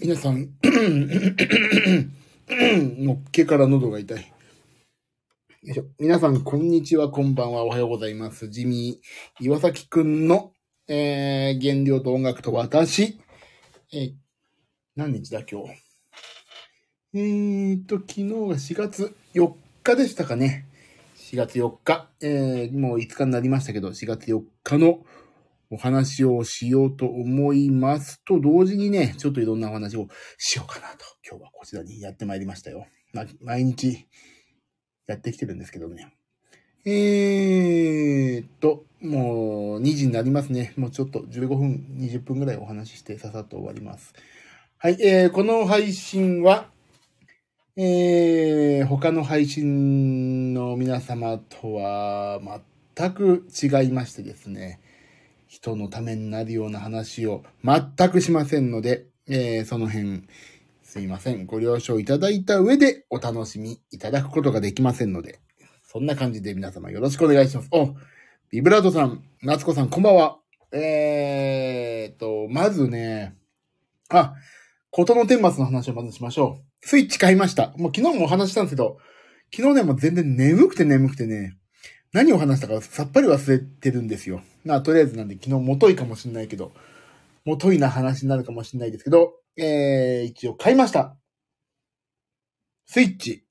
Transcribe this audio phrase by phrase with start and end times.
[0.00, 0.50] 皆さん、
[2.48, 4.18] のっけから喉が痛い。
[4.18, 4.24] よ
[5.64, 8.48] いしょ皆さん、こんにちは、こんばんは、おはようございます。
[8.48, 10.52] ジミー、岩崎くんの、
[10.86, 13.18] えー、原料と音楽と私、
[13.92, 14.14] えー
[14.94, 15.82] 何日だ、今日？
[17.14, 19.52] えーっと、昨日が4月4
[19.82, 20.64] 日でしたかね。
[21.16, 22.08] 4月4日。
[22.20, 25.04] えー、もう5日になりましたけど、4月4日の
[25.70, 32.86] お話をしようと思いますと、同時にね、ちょっといろんなお話をしようかなと、今日はこちらにやってまいりましたよ。
[33.12, 34.06] ま、毎日
[35.06, 36.12] やってきてるんですけどね。
[36.84, 40.72] えーっと、もう2時になりますね。
[40.76, 44.14] もうちょっと15分、20分ぐらいお話ししてささっと終わります。
[44.78, 46.70] はい、えー、この配信は、
[47.76, 52.40] えー、他の配信の皆様とは
[52.96, 54.80] 全く違いましてですね、
[55.48, 60.24] 人のためになるような話を全くしませんので、えー、その辺、
[60.82, 61.46] すいません。
[61.46, 65.40] ご了承いただいた上でお楽しみいただくことができませんので、
[65.82, 67.68] そんな感じで皆様よろしくお願いします。
[67.72, 67.94] お、
[68.50, 70.38] ビブラートさん、夏子さん、こんばんは。
[70.70, 73.34] えーと、まずね、
[74.10, 74.34] あ、
[74.90, 76.86] ことの顛末の話をまずしましょう。
[76.86, 77.72] スイッチ買いました。
[77.76, 78.98] もう昨日もお話したんですけど、
[79.54, 81.56] 昨日ね、も全然眠くて眠くてね、
[82.12, 84.42] 何を話したかさっぱり忘れてるんですよ。
[84.68, 86.72] まあ、とりあえずなんで昨日もといかもしんないけど、
[87.46, 91.16] もといな話になるかもしんないですけど、えー、一応買いました。
[92.84, 93.46] スイッチ。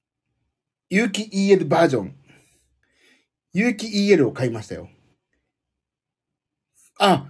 [0.92, 2.16] 有機 EL バージョン。
[3.52, 4.90] 有機 EL を買いましたよ。
[7.00, 7.26] あ、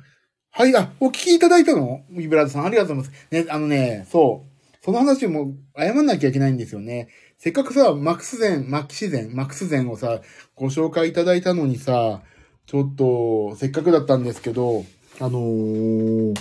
[0.51, 2.01] はい、あ、お聞きいただいたの？
[2.11, 3.27] イブラードさん、ありがとうございます。
[3.31, 4.77] ね、あのね、そう。
[4.83, 7.07] その話も謝んなきゃいけないんですよね。
[7.37, 10.19] せっかくさ、マックスゼン、マキシゼン、マックスゼンをさ、
[10.55, 12.21] ご紹介いただいたのにさ、
[12.67, 14.83] ちょっと、せっかくだったんですけど、
[15.21, 16.33] あのー、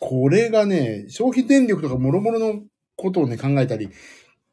[0.00, 2.62] これがね、消費電力とか諸々の
[2.96, 3.90] ことをね、考えたり、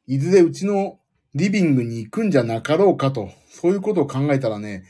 [0.05, 0.99] いずれうちの
[1.33, 4.83] リビングに行くんじゃなかろうかと、そういうことを考えたらね、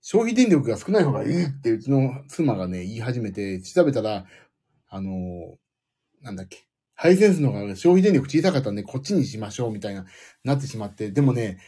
[0.00, 4.24] 消費電力が少ない方がいいってうちの妻がね、言い始めて、調べたら、
[4.88, 5.56] あのー
[6.22, 10.06] なんだっけ、ハイセンスの方が消費電力小さかったんで、こっちにしましょう、みたいな、
[10.44, 11.58] なってしまって、でもね、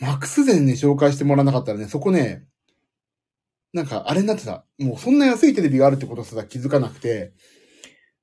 [0.00, 2.44] マックスゼンね、紹介してもらわなかったらね、そこね、
[3.72, 4.64] なんか、あれになってた。
[4.78, 7.32] もう、そんな安いテレビがあるってことすら気づかなくて、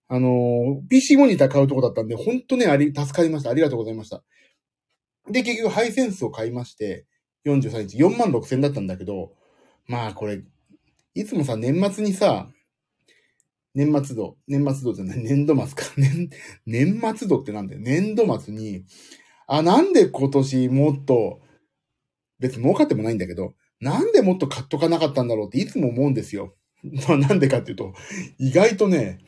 [0.08, 3.50] あのー PC モニター買うとこだったんで、ほんとね、あり、助かりました。
[3.50, 4.24] ありがとうございました。
[5.30, 7.06] で、結局、ハイセンスを買いまして、
[7.46, 9.34] 43日、4万6千だったんだけど、
[9.88, 10.42] まあ、これ、
[11.16, 12.50] いつもさ、年末にさ、
[13.74, 15.84] 年末度、年末度じゃない、年度末か。
[15.98, 16.30] 年、
[16.66, 17.82] 年末度ってなんだよ。
[17.82, 18.86] 年度末に、
[19.48, 21.42] あ、なんで今年もっと、
[22.42, 26.54] 別に儲かってもないんだけど、なんでもっと買っとかなかったんだろうっていつも思うんですよ。
[27.08, 27.94] まあなんでかっていうと、
[28.40, 29.20] 意外とね、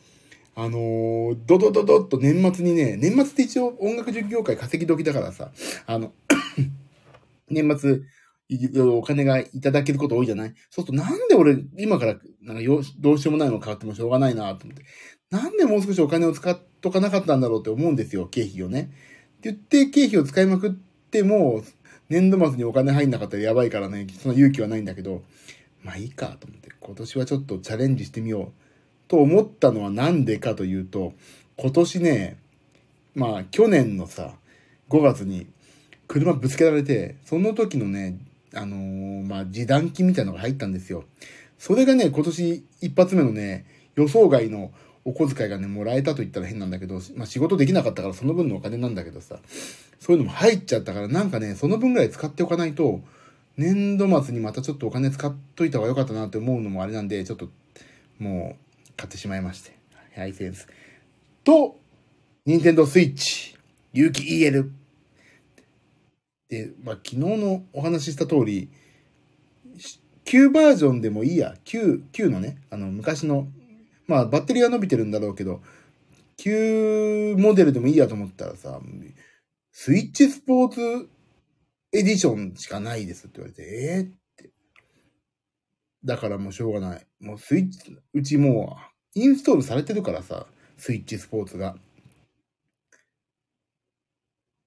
[0.56, 5.52] あのードドドドッと年末にね、年末って一応音楽業界稼ぎ時だからさ、
[5.86, 6.12] あの、
[7.50, 8.00] 年末、
[8.78, 10.54] お金がいただけること多いじゃない？
[10.70, 14.84] そうするとなんで俺今からなんかよどうしようもないの買ってもしょうがないなと思って。
[15.30, 18.90] なんでもう少しお金を使っとかなかったんだろうって思うんですよ、経費をね。
[19.38, 20.72] って言って経費を使いまくっ
[21.10, 21.64] ても、
[22.14, 25.22] 年度末にお金入んなかったらやばいからね、その勇気はないんだけど、
[25.82, 28.52] まあいいかと思って、今年はちょっとチャレンジしてみよう
[29.08, 31.12] と思ったのはなんでかというと、
[31.56, 32.36] 今年ね、
[33.16, 34.36] まあ去年のさ、
[34.90, 35.48] 5月に
[36.06, 38.16] 車ぶつけられて、その時のね、
[38.54, 41.04] あのーまあ示談金みたいなのが入ったんですよ。
[41.58, 44.70] それがね、今年一発目のね、予想外の
[45.04, 49.38] お小遣いがね、もらえたと言ったら変なんだけど、まあ仕事できなかったからその分のお金なんだけどさ、
[50.00, 53.00] そういうのも入っちゃったから、なんかね、その分ぐらい使っておかないと、
[53.56, 57.48] 年度末にまたちょっとお金使っといた方が良かったなって思うのもあれなんで、ちょっと、
[58.18, 59.76] もう、買ってしまいまして。
[60.14, 60.66] ハイセンス。
[61.44, 61.78] と、
[62.46, 63.56] ニンテンドースイッチ、
[63.92, 64.70] 有機 EL。
[66.48, 68.68] で、まあ、昨日のお話しした通り、
[70.24, 71.54] 旧バージョンでもいいや。
[71.64, 73.48] 旧、旧のね、あの、昔の、
[74.06, 75.62] まあ、バッテリーは伸びてるんだろうけど、
[76.36, 78.80] 旧モデルでもいいやと思ったらさ、
[79.72, 81.08] スイッチスポーツ
[81.92, 84.06] エディションしかないですって言われて、えー、っ
[84.36, 84.50] て。
[86.04, 87.06] だからもうしょうがない。
[87.20, 88.76] もうスイッチ、うちも
[89.14, 90.46] うインストールされてるからさ、
[90.76, 91.76] スイッチスポーツが。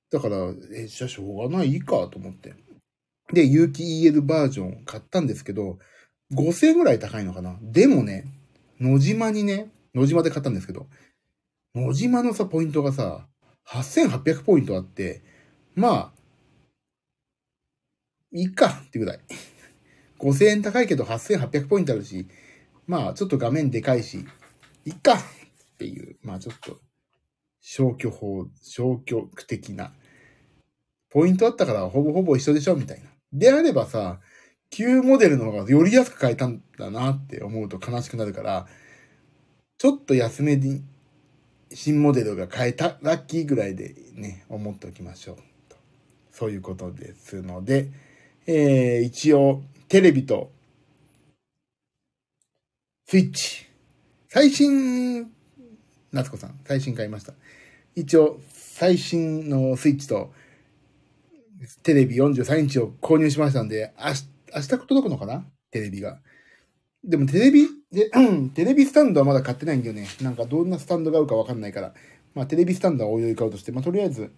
[0.09, 0.37] だから、
[0.73, 2.55] え、じゃあしょうがない、いいかと思って。
[3.33, 5.79] で、有機 EL バージョン買ったんですけど、
[6.33, 7.59] 5000円ぐらい高いのかな。
[7.61, 8.25] でもね、
[8.79, 10.88] 野島にね、野島で買ったんですけど、
[11.75, 13.27] 野島のさ、ポイントがさ、
[13.68, 15.21] 8800ポイントあって、
[15.75, 16.12] まあ、
[18.31, 19.19] いいかってぐらい。
[20.19, 22.27] 5000円高いけど8800ポイントあるし、
[22.88, 24.25] まあ、ちょっと画面でかいし、
[24.85, 26.80] いっかっていう、まあちょっと、
[27.59, 29.94] 消去法、消去的な、
[31.09, 33.09] ポイントあったからほぼほぼ一緒でしょみたいな。
[33.33, 34.19] であればさ、
[34.69, 38.67] 旧モデルの方がより安く買えたんだなって思うと悲しくなるから、
[39.77, 40.83] ちょっと安めに
[41.73, 45.35] 新モデルが買えた、ラッキーぐらいでね、思っておきましょう。
[45.69, 45.75] と
[46.31, 47.89] そういうことですので、
[48.45, 50.51] えー、一応、テレビと、
[53.05, 53.65] スイッチ。
[54.29, 55.31] 最新、
[56.11, 57.33] 夏子さん、最新買いました。
[57.95, 60.33] 一応、最新のスイッチと、
[61.83, 65.45] テレビ43インチを購入しましたんで、明日、明日届くのかな？
[65.71, 66.19] テレビが。
[67.03, 68.09] でもテレビ、で、
[68.53, 70.07] テレビスタンドはまだ買ってないんだよね。
[70.21, 71.94] なんかどんなスタンドが合うかわかんないから。
[72.33, 74.33] まあテレビスタンドはおいおい買うとして、まあとりあえず、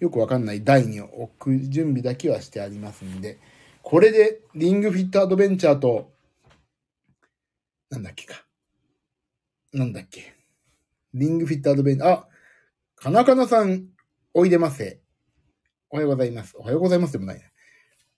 [0.00, 3.38] よくわかんない台に置く準備だけはしてありますんで、
[3.82, 6.12] これでリングフィットアドベンチャーと、
[7.90, 8.44] なんだっけか。
[9.72, 10.34] なんだっけ。
[11.12, 12.28] リングフィットアドベンチャー、あ、
[12.96, 13.88] かなかなさん、
[14.32, 15.00] おいでませ。
[15.90, 16.54] おはようございます。
[16.56, 17.52] おはようございますでもないね。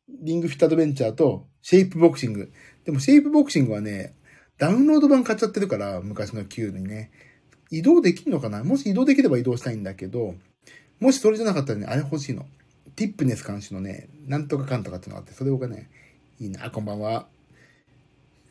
[0.09, 2.53] リングフィットアドベンチャーと、シェイプボクシング。
[2.85, 4.15] でも、シェイプボクシングはね、
[4.59, 7.11] ダウンロード版買っちゃってるから、昔の旧にね。
[7.71, 8.63] 移動できるのかな？
[8.63, 10.37] もし移動できれば移動したいんだけど、
[11.01, 12.47] もしそれじゃなかったらね、あれ欲しいの。
[12.95, 15.91] ティップネス監視のね、なんとかかんとかってのがあって、それがね、
[16.39, 16.71] いいな。
[16.71, 17.27] こんばんは。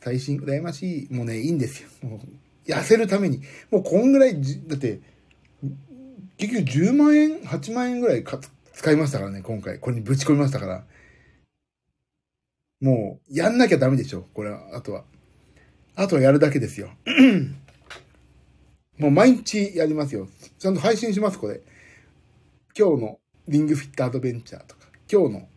[0.02, 1.14] 最新、羨ましい。
[1.14, 1.88] もうね、いいんですよ。
[2.02, 3.40] もう痩せるために。
[3.70, 5.00] もうこんぐらい、だって、
[6.36, 8.38] 結局10万円、8万円ぐらいか
[8.74, 9.80] 使いましたからね、今回。
[9.80, 10.84] これにぶち込みましたから。
[12.86, 14.28] もう、やんなきゃダメでしょ。
[14.32, 15.02] これは、あとは。
[15.96, 16.90] あとはやるだけですよ。
[18.96, 20.28] もう毎日やりますよ。
[20.56, 21.62] ちゃんと配信します、これ。
[22.78, 23.18] 今日の
[23.48, 25.48] リングフィットアドベンチャーとか、今日の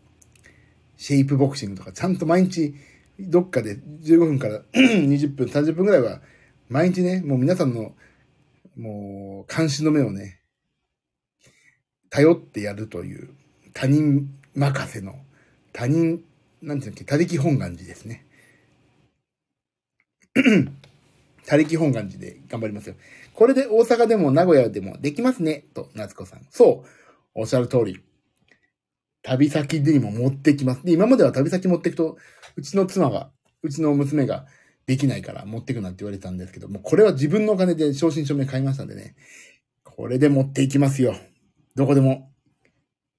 [0.97, 2.73] シェイプボクシングとか、ちゃんと毎日、
[3.19, 6.21] どっかで15分から 20分、30分ぐらいは、
[6.67, 7.93] 毎日ね、もう皆さんの、
[8.75, 10.39] もう、監視の目をね、
[12.09, 13.29] 頼ってやるという、
[13.73, 15.15] 他人任せの、
[15.73, 16.23] 他人、
[16.61, 18.25] なんていうんだっけ、他力本願寺ですね。
[21.45, 22.95] 他力本願寺で頑張りますよ。
[23.33, 26.45] これで大阪でも名古屋でもできますね、と、夏子さん。
[26.49, 26.89] そう。
[27.33, 28.01] おっしゃる通り。
[29.21, 30.83] 旅先にも持ってきます。
[30.83, 32.17] で、今までは旅先持ってくと、
[32.55, 33.31] うちの妻が、
[33.63, 34.45] うちの娘が
[34.85, 39.15] できないから持ってくなって言われたんですけども、これは自分のお金で昇進証明買いましたんでね。
[39.83, 41.15] これで持っていきますよ。
[41.75, 42.31] どこでも、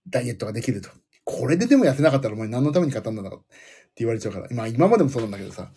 [0.09, 0.91] ダイエットができると。
[1.39, 3.47] これででも痩せなかったらお前何のために買ったんだろうって
[3.99, 4.49] 言われちゃうから。
[4.51, 5.71] まあ今までもそうなんだけどさ。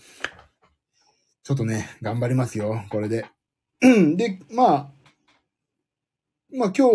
[1.43, 2.85] ちょっとね、頑張りますよ。
[2.89, 3.25] これで。
[3.81, 4.93] で、まあ、
[6.51, 6.89] まあ今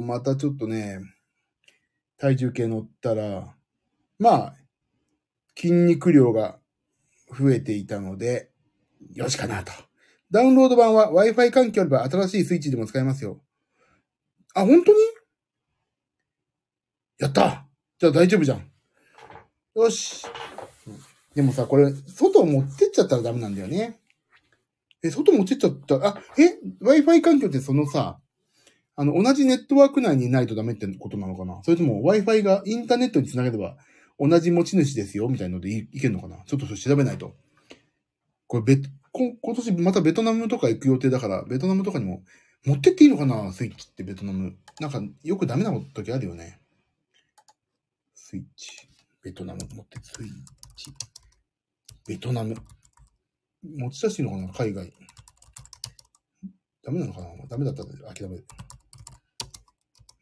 [0.00, 1.00] 日、またちょっとね、
[2.16, 3.54] 体重計乗ったら、
[4.18, 4.56] まあ、
[5.56, 6.58] 筋肉量が
[7.36, 8.50] 増えていたので、
[9.12, 9.72] よしかなと。
[10.30, 13.42] ダウンロード版は Wi-Fi 環境あれば新しいスイッチでも使えますよ。
[14.54, 14.98] あ、本当に？
[17.18, 17.63] やった
[17.98, 18.70] じゃあ大丈夫じゃん。
[19.74, 20.26] よし。
[21.34, 23.98] でもさ、これ、外持ってっちゃったらダメなんだよね。
[25.02, 25.98] え、外持ってっちゃった？
[25.98, 28.18] ら、あ、え、Wi-Fi 環境ってそのさ、
[28.96, 31.60] あの、同じネットワーク内にいないとダメってことなのかな？
[31.64, 33.76] それとも Wi-Fi がインターネットにつなげれば
[34.18, 35.28] 同じ持ち主ですよ？
[35.28, 36.36] みたいのでいいけるのかな？
[36.46, 37.34] ちょっとそれ調べないと。
[38.46, 42.22] これベト、こ今年またベトナムとか行く予定だから、ベトナムとかにも
[42.64, 43.52] 持ってっていいのかな？
[43.52, 44.56] スイッチってベトナム。
[44.78, 46.60] なんかよくダメな時あるよね。
[48.26, 48.88] スイッチ。
[49.22, 50.30] ベトナム持って、スイッ
[50.76, 50.90] チ。
[52.08, 52.56] ベトナム。
[53.62, 54.52] 持ち出していいのかな？
[54.54, 54.90] 海外。
[56.82, 57.26] ダメなのかな？
[57.50, 58.46] ダメだったら諦める。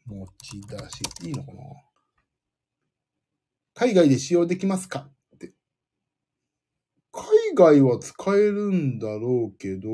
[0.05, 1.61] 持ち出し、いいのかな？
[3.73, 5.07] 海外で使用できますか？
[5.35, 5.53] って。
[7.13, 7.23] 海
[7.55, 9.87] 外は使えるんだろうけど、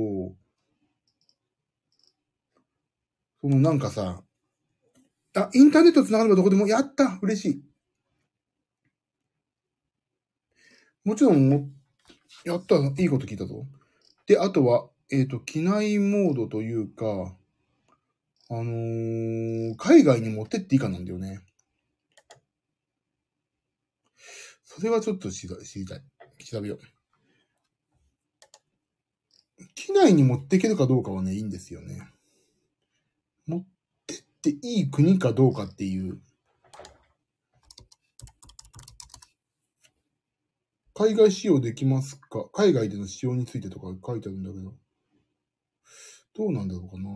[3.40, 4.24] そのなんかさ、
[5.36, 7.69] あ、インターネット繋がればどこでも、やった嬉しい。
[11.04, 11.70] もちろんも、
[12.46, 13.66] やったいいこと聞いたぞ。
[14.28, 17.36] で、あとは、えっ、と、機内モードというか、
[18.52, 21.42] あのー海外に持ってっていいかなんだよね。
[24.64, 26.02] それはちょっと知知りたい。
[26.44, 26.80] 調べよ
[29.58, 29.66] う。
[29.76, 32.08] 機内に持っていけるかどうかはね、いいんですよね。
[33.46, 33.66] 持っ
[34.08, 36.20] てっていい国かどうかっていう。
[41.00, 42.50] 海外使用できますか？
[42.52, 44.74] 海外での使用についてとか書いてあるんだけど。
[46.36, 47.10] どうなんだろうかな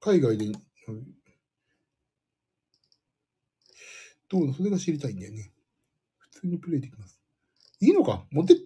[0.00, 0.46] 海外で、
[4.30, 5.52] どうそれが知りたいんだよね。
[6.16, 7.20] 普通にプレイできます。
[7.80, 8.24] いいのか？
[8.30, 8.56] 持って、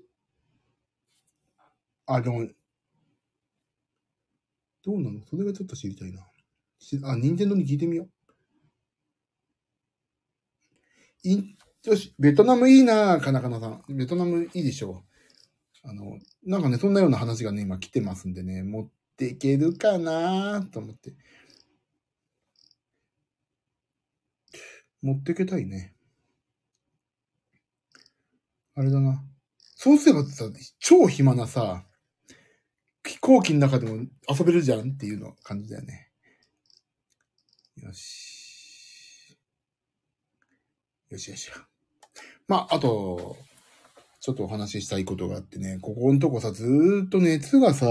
[2.06, 2.46] あ、でも、
[4.84, 5.20] どうなの？
[5.28, 6.24] それがちょっと知りたいな。
[6.78, 8.04] しあ、任天堂に聞いてみよ
[11.24, 11.28] う。
[11.28, 11.56] い、
[11.86, 13.84] よし、ベトナムいいなかなかなさん。
[13.88, 15.04] ベトナムいいでしょ
[15.84, 15.88] う。
[15.88, 21.14] あの、なんかね、そんなような話がね、今来てますんでね、持っていけるかなと思って。
[25.00, 25.94] 持っていけたいね。
[28.74, 29.24] あれだな。
[29.76, 30.46] そうすればさ、
[30.80, 31.86] 超暇なさ、
[33.04, 36.10] 飛行機の中でも遊べるじゃんっていうの感じだよね。
[37.76, 39.38] よし。
[41.10, 41.54] よしよしよ。
[42.48, 43.36] まあ、あと、
[44.20, 47.86] ちょっとお話ししたいことがあってね、ここのとこさ、ずーっと熱がさ、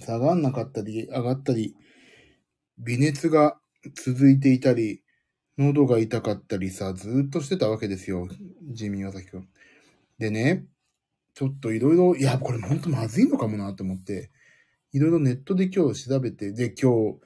[0.00, 1.74] 下がんなかったり、上がったり、
[2.78, 3.58] 微熱が
[3.94, 5.02] 続いていたり、
[5.56, 8.28] 喉が痛かったりさ、ずーっとしてたわけですよ。
[8.70, 9.48] ジミー・ワサキ君。
[10.18, 10.66] でね、
[11.32, 14.30] ちょっといろいろ、いや、これほんとまずいのかもなと思って、
[14.92, 17.18] いろいろネットで今日調べて、で、今日、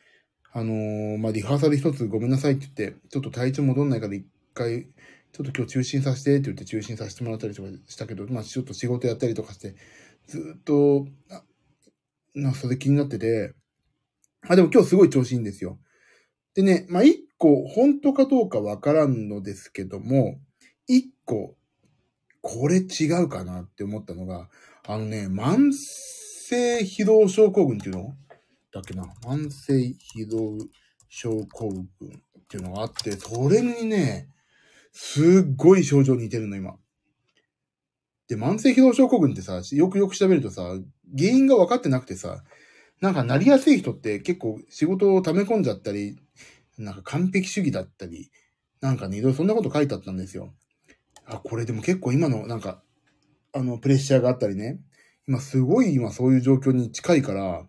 [0.53, 4.89] あのー、まあ、リハーサル一つごめんなさいって言って、ちょっと体調戻んないから一回、
[5.33, 9.75] ちょっと今日中心させてって言って中心させてもらったりとかしたけど、まあ、ちょっと仕事やったりとかして、
[10.27, 11.07] ずっと、
[12.35, 13.55] な、それ気になってて、
[14.49, 15.79] あ、でも今日すごい調子いいんですよ。
[16.55, 20.41] でね、まあ、一個、本当かどうかわからんのですけども、
[20.87, 21.57] 一個、
[22.43, 24.49] これ違うかなって思ったのが、
[24.87, 28.17] あのね、慢性疲労症候群っていうの？
[28.73, 29.05] だっけな？
[29.23, 30.59] 慢性疲労
[31.09, 31.87] 症候群っ
[32.49, 34.29] ていうのがあって、それにね、
[34.93, 36.77] すっごい症状似てるの、今。
[38.29, 40.63] で、慢性疲労症候群ってさ、よくよく調べるとさ、
[41.19, 42.45] 原因が分かってなくてさ、
[43.01, 46.19] なんかなりやすい人って結構仕事を溜め込んじゃったり、
[46.79, 48.31] なんか完璧主義だったり、
[48.81, 50.55] なんかね、いろいろそんなこと書いてあったんですよ。
[51.27, 52.83] あ、これでも結構今の、なんか、
[53.53, 54.81] あの、プレッシャーがあったりね、
[55.27, 57.67] 今すごい今そういう状況に近いから、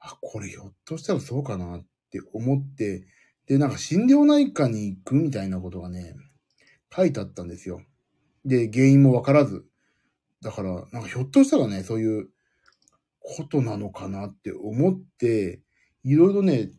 [0.00, 3.06] あ、これひょっとしたらそうかなって思って、
[3.46, 6.14] で、なんか心療内科に行くみたいなことがね、
[6.94, 7.82] 書いてあったんですよ。
[8.44, 9.64] で、原因もわからず。
[10.42, 12.28] だから、なんかひょっとしたらね、そういう
[13.20, 15.62] ことなのかなって思って、
[16.04, 16.70] いろいろね、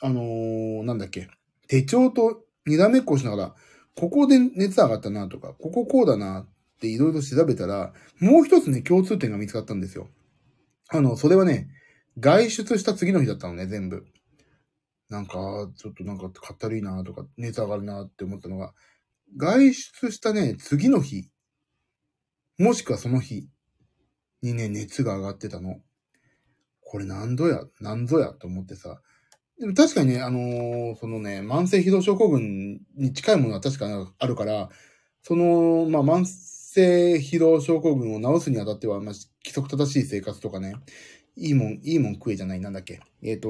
[0.00, 1.28] あのー、なんだっけ、
[1.68, 3.54] 手帳とにらめっこしながら、
[3.94, 6.48] ここで熱上がったなとか、こここうだなっ
[6.80, 10.08] ていろいろ調べたら、もう一つね、共通点が見つかったんですよ。
[10.88, 11.68] あの、それはね、
[12.18, 14.06] 外出した次の日だったのね、全部。
[15.10, 18.72] なんか、ちょっとなんか、かったるいなとか、熱上がるなって思ったのが、
[19.36, 21.30] 外出したね、次の日、
[22.58, 23.48] もしくはその日。
[24.44, 25.80] にね、熱が上がってたの。
[26.82, 29.00] これ何度や、何ぞやと思ってさ、
[29.58, 34.68] でも確かにね、あのー、そのね、慢性疲労症候群に近いものは確かにあるから、
[35.22, 39.14] その、まあ、慢性疲労症候群を治すにあたっては、まあ、
[39.44, 40.74] 規則正しい生活とかね、
[41.36, 43.00] いいもん、いいもん食えじゃない、なんだっけ。
[43.22, 43.48] えっ、ー、と、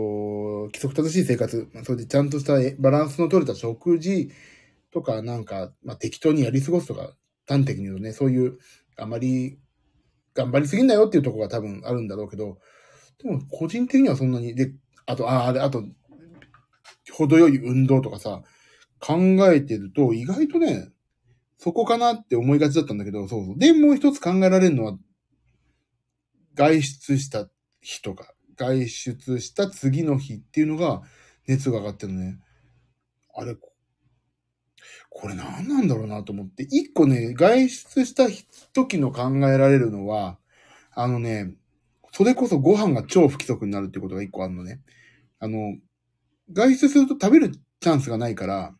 [0.66, 4.30] 規則正しい生活、それでちゃんとしたバランスの取れた食事
[4.94, 7.14] とか、なんか、まあ、適当にやり過ごすとか、
[7.48, 8.58] 端的に言うとね、そういう、
[8.96, 9.58] あまり、
[10.34, 12.58] 頑張りすぎんなよっていうところが多分あるんだろうけど、
[13.22, 14.72] でも、個人的にはそんなに、で、
[15.06, 15.84] あと、あ、あ、あと、
[17.12, 18.42] 程よい運動とかさ、
[19.00, 19.16] 考
[19.52, 20.92] えてると、意外とね、
[21.58, 23.58] そこかなって思いがちだったんだけど、そうそう。
[23.58, 24.96] で、もう一つ考えられるのは、
[26.54, 27.48] 外出した
[27.80, 31.02] 日とか、外出した次の日っていうのが
[31.48, 32.38] 熱が上がってるのね。
[33.34, 33.56] あれ、
[35.14, 36.64] これ何なんだろうなと思って。
[36.64, 38.26] 一個ね、外出した
[38.72, 40.38] 時の考えられるのは、
[40.90, 41.54] あのね、
[42.12, 44.80] それこそご飯が超不規則になるってことが一個あるのね。
[45.38, 45.76] あの、
[46.52, 48.74] 外出すると食べるチャンスがないから、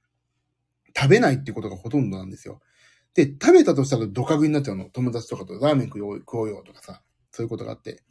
[0.96, 2.60] 食べないってことがほとんどなんですよ。
[3.14, 4.86] で、食べたとしたらドカ食いになっちゃうの。
[4.86, 7.00] 友達とかとラーメン食おう食おうよとかさ、
[7.30, 8.02] そういうことがあって。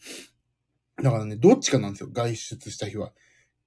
[1.03, 2.09] だからね、どっちかなんですよ。
[2.13, 3.11] 外出した日は。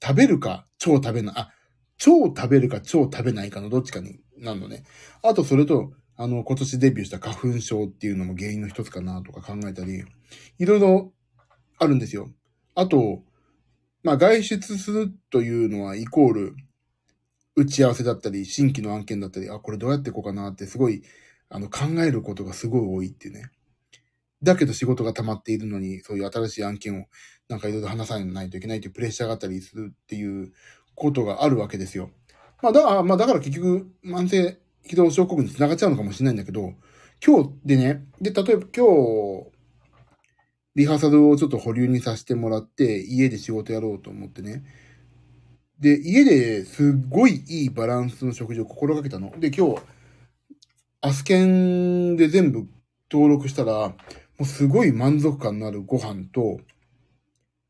[0.03, 1.35] 食べるか、超食べない。
[1.37, 1.53] あ、
[1.99, 4.85] 超食べるか超食べないかのどっちかになのね。
[5.23, 10.05] あとそれと、あの、今年デビューした花粉症っていうのも原因の一つかなとか考えたり、
[10.59, 11.13] いろいろ
[11.79, 12.31] あるんですよ。
[12.75, 13.23] あと、
[14.03, 16.57] まあ外出するというのはイコール
[17.57, 21.03] 打ち合わせだったり、新規の案件だったり、あ、これどうやっていこうかなってすごい、
[21.49, 23.51] あの、考えることがすごい多いっていうね。
[24.43, 27.07] だけど仕事が溜まっているのに、そういう新しい案件を
[27.49, 30.53] なんかいろいろ話さないといけないというプレッシャーがあったりするっていう
[30.95, 32.11] ことがあるわけですよ。
[32.63, 34.59] まあだ、まあだから結局、慢性
[34.89, 36.75] 疲労症候群に繋がっちゃうのかもしれないんだけど、
[37.25, 39.51] 今日でね、で、例えば今日、
[40.75, 44.65] リハーサルをちょっと保留にさせてもらって、家で仕事やろうと思ってね。
[45.81, 49.33] で、家ですっごいいいバランスの食事を心がけたの。
[49.39, 49.83] で、今日、
[51.01, 52.67] アスケンで全部
[53.11, 53.95] 登録したら、も
[54.41, 56.61] うすごい満足感のあるご飯と、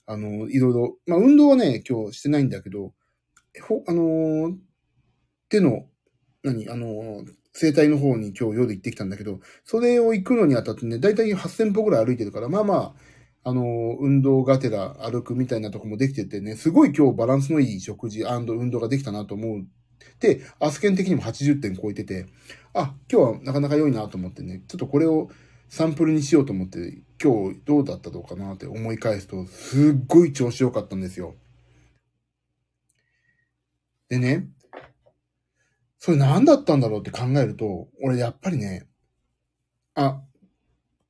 [0.07, 2.93] あの、いろいろ、まあ、運動はね、今日してないんだけど、
[3.66, 4.65] ほ、あのー
[5.49, 5.87] 手の、
[6.43, 12.75] 何、あのー整体の方に今日夜行ってきたんだけど、それを行くのにあたってね、だいたい8000歩ぐらい歩いてるから、まあま
[13.45, 19.67] あ、あの運動がてら歩くみたいなとこもできててね、すごい今日バランスのいい食事運動ができたなと思う。
[20.21, 22.26] で、アスケン的にも80点超えてて、
[22.75, 25.31] あ、今日はなかなか良いなと思ってね、ちょっとこれを
[25.71, 31.37] サンプルにしようと思って、今日どうだったのかなって思い返すと、すっごい調子良かったんですよ。
[34.09, 34.49] でね、
[36.07, 38.87] それ何だったんだろうって考えると、俺やっぱりね、
[39.97, 40.23] あ、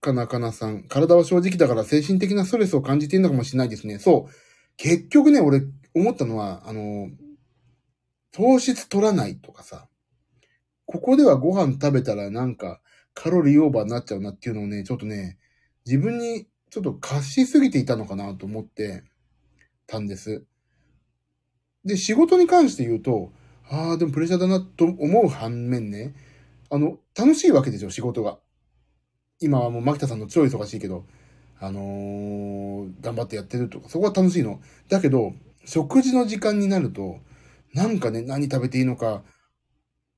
[0.00, 3.98] かなかなさん、体は正直だから精神的なストレスを感じているのかもしれないですね。
[3.98, 4.32] そう。
[4.78, 5.60] 結局ね、俺
[5.94, 7.10] 思ったのは、あの、
[8.32, 9.86] 糖質取らないとかさ、
[10.86, 12.80] ここではご飯食べたらなんか
[13.12, 15.36] カロリーオーバーになっちゃうなっていうのをね、ちょっとね、
[15.84, 19.04] 自分にちょっと貸しすぎていたのかなと思って
[19.86, 20.46] たんです。
[21.84, 23.30] で、仕事に関して言うと、
[23.70, 26.14] ああ、でもプレッシャーだなと思う反面ね、
[26.70, 28.38] あの、楽しいわけですよ、仕事が。
[29.40, 31.04] 今はもう牧田さんの超忙しいけど、
[31.60, 34.60] あのー頑張ってやってるとか、そこは楽しいの。
[34.88, 35.32] だけど、
[35.64, 37.18] 食事の時間になると、
[37.74, 39.22] なんかね、何食べていいのか、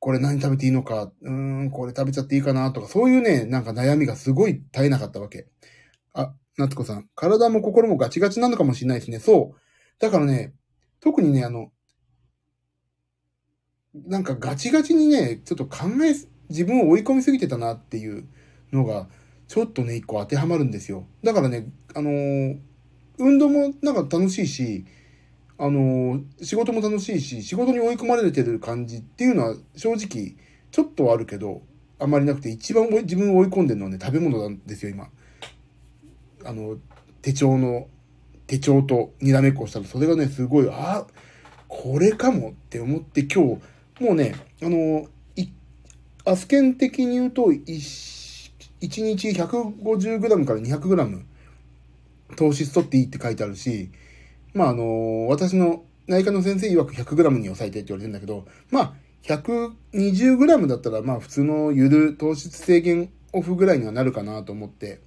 [0.00, 1.32] これ何食べていいのか、うー
[1.66, 5.48] ん、これ食べちゃっていいかなとか、そういうね、なんか悩みがすごい絶えなかったわけ。
[6.14, 9.20] あ、夏子さん、体も心もガチガチなのかもしれないですね。
[9.20, 9.60] そう。
[10.00, 10.54] だからね、
[11.00, 11.70] 特にね、あの、
[14.06, 16.14] なんかガチガチにね、ちょっと考え、
[16.48, 18.26] 自分を追い込みすぎてたなっていう
[18.72, 19.08] のが、
[19.48, 21.06] ちょっとね、一個当てはまるんですよ。
[21.22, 22.58] だからね、あのー
[23.20, 24.84] 運動もなんか楽しいし、
[25.58, 30.36] あのー仕事も楽しいし、仕事に追い込まれてる感じっていうのは正直、
[30.70, 31.62] ちょっとはあるけど、
[31.98, 35.08] あんまりなくて、一番自分を追い込んでるのはね、食べ物なんですよ、今。
[36.44, 36.78] あの、
[37.22, 37.88] 手帳の、
[38.46, 41.06] 手帳とにらめっこしたら、それがね、すごい、あ、
[41.66, 43.58] これかもって思って今日、
[44.00, 45.48] もうね、あの、い
[46.24, 51.22] アスケン的に言うと、一1日 150g から 200g
[52.36, 53.90] 糖質取っていいって書いてあるし、
[54.54, 65.00] まああの、私の内科の先生曰く 100g に抑えてって言われてるんだけど、まあ 120g だったらまあ普通のゆる糖質制限オフぐらいにはなるかなと思って、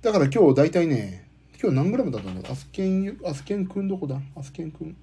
[0.00, 1.28] だから今日大体ね、
[1.62, 4.18] 今日何グラムだったんだアスケン、アスケンくんどこだ？
[4.36, 4.96] アスケンくん？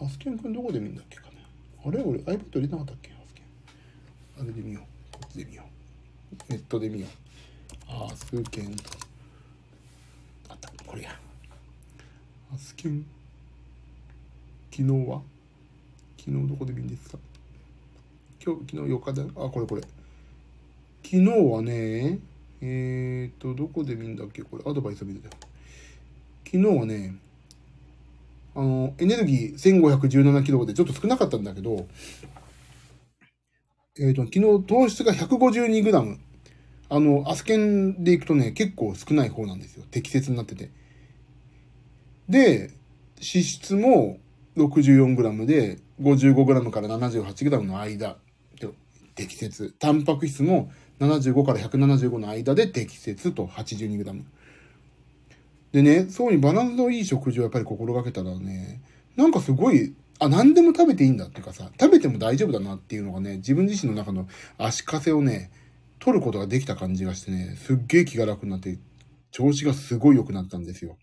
[0.00, 1.18] アスケンくんどこで見るんだっけ？
[1.18, 1.27] か
[1.84, 2.02] あれ？
[2.02, 3.10] 俺 iPad 入れなかったっけ？
[4.40, 5.16] あれで見よう。
[5.16, 5.64] こっちで見よ
[6.48, 6.52] う。
[6.52, 7.10] ネットで見よう。
[7.90, 8.84] アスケンと。
[10.48, 11.18] あった、これや。
[12.54, 13.04] アスケン。
[14.70, 15.22] 昨日は？
[16.18, 17.18] 昨日どこで見るんですか
[18.44, 19.82] 今日、昨日4日だあ、これこれ。
[21.02, 22.18] 昨日はね、
[22.60, 24.42] えーと、どこで見るんだっけ？
[24.42, 25.36] これ、アドバイスを見てた。
[26.44, 27.16] 昨日はね、
[28.58, 31.86] あの、エネルギー1517キロでちょっと少なかったんだけど、
[34.00, 36.18] えーと、昨日糖質が152グラム。
[36.88, 39.84] あの、アスケンでいくとね、結構少ない方なんですよ。
[39.92, 40.72] 適切になってて。
[42.28, 42.70] で、
[43.18, 44.18] 脂質も
[44.56, 48.16] 64グラムで、55グラムから78グラムの間。
[48.60, 48.68] で
[49.14, 49.72] 適切。
[49.78, 54.24] タンパク質も75から175の間で適切と82グラム。
[55.72, 58.80] でね、そうにバランスのいい食事をやっぱり心がけたらね、
[59.16, 64.26] なんかすごい、あ、何でも食べていいんだっていうかさ、食べても大丈夫だなっていうのがね、自分自身の中の
[64.56, 65.50] 足かせをね、
[65.98, 68.78] 取ることができた感じがしてね、すっげえ気が楽になって、
[69.30, 70.96] 調子がすごい良くなったんですよ。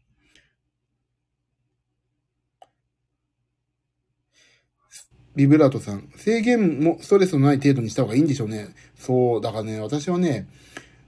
[5.36, 8.69] ビブラートさん、制限もストレスのない程度にした方がいいんでしょうね。
[8.95, 10.47] そう、だからね、私はね、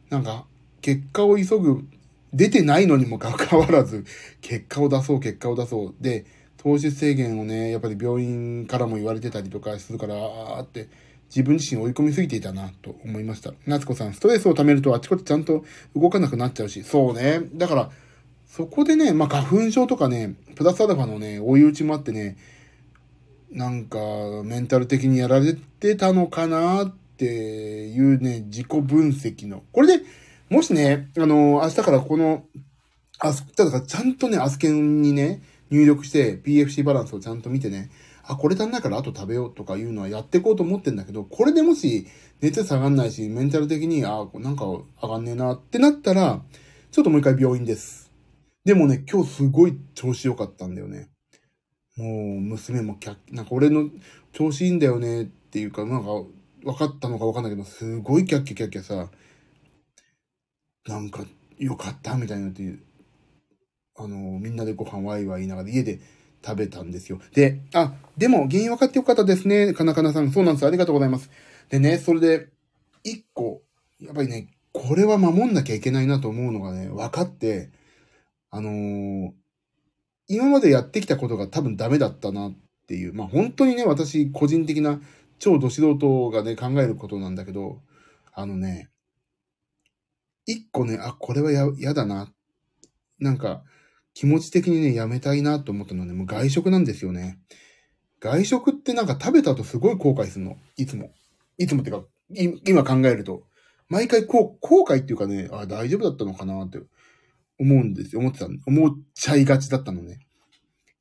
[0.09, 0.45] なんか、
[0.81, 1.87] 結果を急ぐ、
[2.33, 4.05] 出てないのにもかかわらず、
[4.41, 5.95] 結果を出そう、結果を出そう。
[6.01, 6.25] で、
[6.57, 10.89] 糖質制限をね、やっぱり病院からも言われてたりとかするから、あーって、
[11.29, 13.53] 自分自身追い込みすぎていたな、と思いました。
[13.65, 17.41] 夏子さん、ストレスを溜めるとあちこちちゃんと動かなくなっちゃうし、そうね。
[17.53, 17.91] だから、
[18.47, 22.37] そこでね、まあ、花粉症とかね、プラスアルファのね、追い打ちもあってね、
[23.51, 23.99] なんか、
[24.43, 29.63] メンタル的にやられてたのかなっていうね、自己分析の。
[29.71, 30.03] これで、
[30.49, 32.45] もしね、あの、明日からこの、
[33.19, 37.89] あす、ただちゃんとね、アスケンにね、入力して PFC バランスをちゃんと見てね、
[38.23, 42.07] あ、これ足んないからあと食べようとかいうのはやっていこうと思ってんだけど、これでもし
[42.41, 44.65] 熱下がんないし、メンタル的に、あ、なんか
[45.01, 46.41] 上がんねえなってなったら、
[46.91, 48.11] ちょっともう一回病院です。
[48.63, 51.09] でもね、今日すごい調子良かったんだよね。
[51.97, 53.89] もう、娘もキャッ、なんか俺の
[54.31, 56.07] 調子いいんだよねっていうか、なんか、
[56.63, 59.09] 分かったのか分かんないけど、すごいキャッキャキャッキャさ、
[60.87, 61.25] なんか、
[61.57, 62.79] よかったみたいなっていう。
[63.95, 65.99] あの、みんなでご飯ワイワイ言いながら家で
[66.45, 67.19] 食べたんですよ。
[67.33, 69.73] で、あ、でも原因分かってよかったですね。
[69.73, 70.31] かなかなさん。
[70.31, 70.67] そうなんです。
[70.67, 71.29] ありがとうございます。
[71.69, 72.49] でね、それで、
[73.03, 73.61] 一個、
[73.99, 77.71] やっぱりね、これは守んなきゃいけないなと思うのがね、分かって、
[78.51, 79.31] あのー、
[80.27, 85.01] 今までやってきたことが多分ダメだったなっていう、まあ本当にね、私個人的な
[85.39, 87.81] 超ど素人がね、考えることなんだけど、
[88.33, 88.89] あのね、
[90.47, 92.33] 一個ね、あ、これはや、嫌だな。
[93.19, 93.63] なんか、
[94.13, 97.39] 気持ち的にね、やめたいなと思ったのはね、もう外食なんですよね。
[98.19, 100.57] 外食ってなんか食べた後すごい後悔するの。
[100.77, 101.11] いつも。
[101.57, 102.03] いつもってか、
[102.65, 103.43] 今考えると。
[103.89, 106.79] 毎回こう、後悔っていうかね、あ、大丈夫だったのかなって
[107.59, 108.21] 思うんですよ。
[108.21, 110.19] 思ってた、思っちゃいがちだったのね。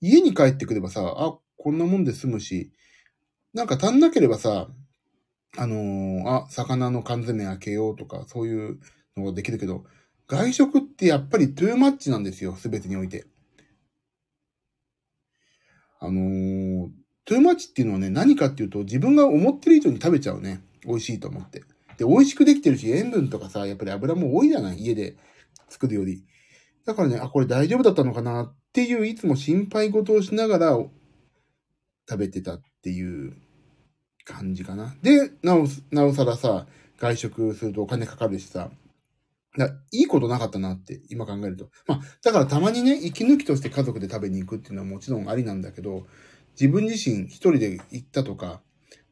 [0.00, 2.72] 家に帰ってくればさ、あ、こんなもんで済むし、
[3.54, 4.68] なんか足んなければさ、
[5.56, 8.78] あのー、あ、魚の缶詰開けようとか、そういう
[9.16, 9.84] のができるけど、
[10.28, 13.26] 外食ってやっぱりトゥーマッチなんですよ、すべてにおいて。
[16.00, 16.90] あのー、
[17.24, 20.62] トゥーマッチっていうのはね、何かっていうと、自分が思ってる以上に食べちゃうね。
[20.84, 21.62] 美味しいと思って。
[21.96, 25.16] で、美味しくできてるし、塩分とかさ、やっぱり油も多いじゃない家で
[25.68, 26.24] 作るより。
[26.84, 30.78] だからね、あ、これ大丈夫だったのかなっていう、いつも心配事をしながら
[32.08, 33.36] 食べてたっていう
[34.24, 34.94] 感じかな。
[35.02, 36.66] で、なお、なおさらさ、
[36.98, 38.70] 外食するとお金かかるしさ、
[39.56, 41.70] だいいことなかったなって、今考えると。
[41.86, 46.06] まあ、だからたまにね、息抜きとして家族で食べに行くっていうのはもちろんありなんだけど、
[46.52, 48.60] 自分自身一人で行ったとか、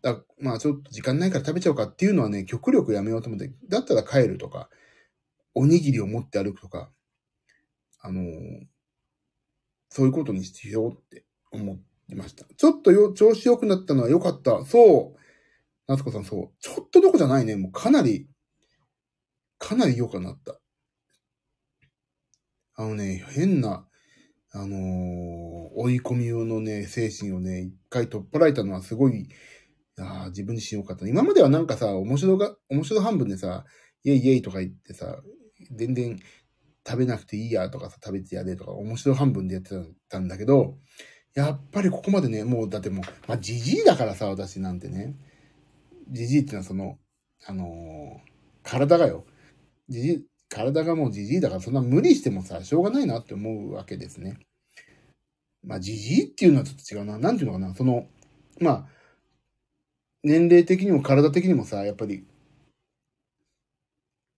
[0.02, 4.68] だまあちょっと時間ないから食べちゃおうかっていうのはね、極力やめようと思って、だったら帰るとか、
[5.54, 6.90] おにぎりを持って歩くとか、
[8.00, 8.66] あのー、
[9.88, 11.78] そういうことにしようって思
[12.08, 12.44] いました。
[12.44, 14.64] ちょっとよ、調子良くなったのは良かった。
[14.66, 15.20] そう。
[15.86, 16.50] 夏子さん、そう。
[16.60, 17.56] ちょっとどこじゃないね。
[17.56, 18.26] もうかなり
[19.58, 20.60] かなり良くなった。
[22.76, 23.86] あのね、変な、
[24.52, 24.80] あのー、
[25.76, 29.28] 追い込み用のね、精神をね、一回取っ払えたのはすごい、
[29.98, 31.06] あ自分自身良かった。
[31.06, 33.64] 今まではなんかさ、面白が、面白半分でさ、
[34.02, 35.22] イェイイェイとか言ってさ、
[35.70, 36.18] 全然
[36.86, 39.70] 食べなくていいやとかさ、食べてやれとか、面白半分でやって
[40.08, 40.78] たんだけど、
[41.34, 45.16] やっぱりここまでね、もうだってもう、まあ、じじいだからさ、私なんてね。
[46.10, 46.98] じじいってのはその、
[47.46, 47.68] あのー、
[48.62, 49.24] 体がよ。
[49.88, 54.38] じじ、体がもうじじいだからそんな無理してもさ、しょうがないなって思うわけですね。
[55.66, 57.18] まあ、じじいっていうのはちょっと違うな。
[57.18, 57.74] なんていうのかな。
[57.74, 58.06] その、
[58.60, 58.86] まあ、
[60.22, 62.26] 年齢的にも体的にもさ、やっぱり、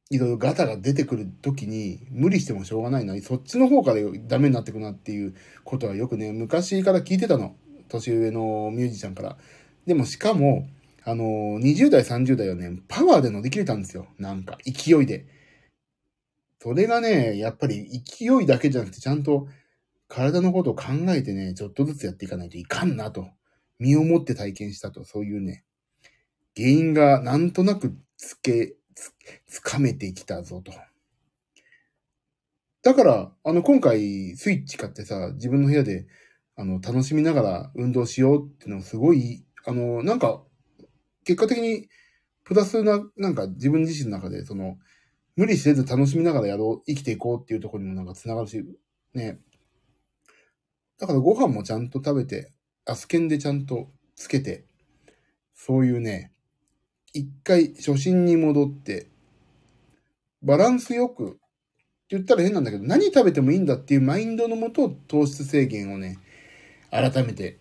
[0.09, 3.20] いろいろガタが出てくるときに無理してもしょうがないな。
[3.20, 3.96] そっちの方から
[4.28, 7.56] ダメになってくなっていうことはよくね、昔から聞いてたの。
[7.88, 9.37] 年上のミュージシャンから。
[9.85, 10.68] でもしかも、
[11.04, 14.06] あの、20代、30代はね、パワーで乗り切れたんですよ。
[14.18, 15.26] なんか、勢いで。
[16.66, 19.46] それがね、やっぱり勢いだけじゃなくて、ちゃんと
[20.09, 23.29] 体のことを考えてね、ちょっとずつやっていかないといかんなと。
[23.79, 25.62] 身をもって体験したと、そういうね、
[26.57, 29.12] 原因がなんとなくつけ、つ、
[29.46, 30.72] つかめてきたぞと。
[32.83, 36.09] だから、あの、今回、スイッチ買ってさ、自分の部屋で、
[36.57, 40.42] あの、楽しみながら運動しようっていうのすごい、あの、なんか、
[41.24, 41.88] 結果的に、
[42.42, 44.79] プラスな、なんか自分自身の中で、その、
[45.37, 48.64] 無理せず楽しみながらやろう、生きていこうっていうところにもなんか繋がるし、
[49.14, 49.38] ね。
[50.99, 52.51] だからご飯もちゃんと食べて、
[52.87, 54.64] アスケンでちゃんとつけて、
[55.55, 56.33] そういうね、
[57.12, 59.09] 一回初心に戻って、
[60.42, 61.38] バランスよく、って
[62.11, 66.18] 言ったら変なんだけど、何食べてもいいんだっていうマインドのもと、糖質制限をね、
[66.90, 67.59] 改めて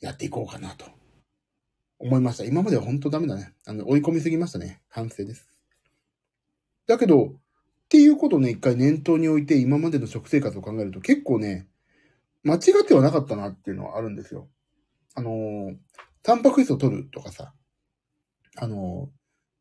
[0.00, 0.86] やっていこうかなと
[1.98, 2.44] 思いました。
[2.44, 3.52] 今までは本当ダメだね。
[3.66, 4.80] あの、追い込みすぎましたね。
[4.88, 5.53] 反省です。
[6.86, 7.30] だけど、っ
[7.88, 11.68] ていうことをね、一回念頭に置いて、今までの食生活を考えると結構ね、
[12.42, 14.48] 間違ってはなかったなっていうのはあるんですよ。
[15.14, 15.76] あのー、
[16.22, 17.54] タンパク質を取るとかさ、
[18.56, 19.08] あの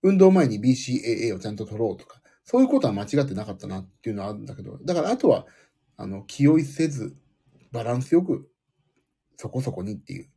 [0.03, 5.45] ー、運動前に BCAA をちゃんと取ろうとか、そういうことは間違ってなかったなっていうのはあるんだけど、だからあとは、
[5.95, 7.15] あの、気負いせず、
[7.71, 8.49] バランスよく、
[9.37, 10.29] そこそこにっていう。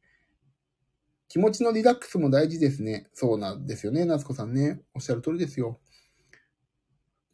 [1.29, 3.09] 気持ちのリラックスも大事ですね。
[3.13, 4.81] そうなんですよね、夏子さんね。
[4.95, 5.81] おっしゃる通りですよ。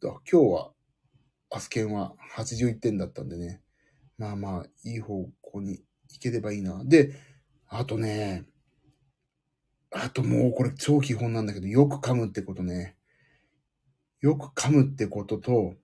[0.09, 0.73] 今日は、
[1.51, 3.61] アスケンは81点だったんでね。
[4.19, 6.83] まあまあ、いい方向に行ければいいな。
[6.85, 7.13] で、
[7.69, 8.45] あとね、
[9.91, 12.97] あともうこれ超基本なんだけど、よく噛むってことね。
[14.21, 15.75] よく噛むってことと、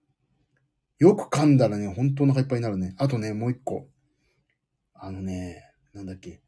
[0.99, 2.95] よく噛んだらね、本当お腹いっぱいになるね。
[2.99, 3.89] あとね、もう一個。
[4.95, 6.41] あのね、なんだっけ。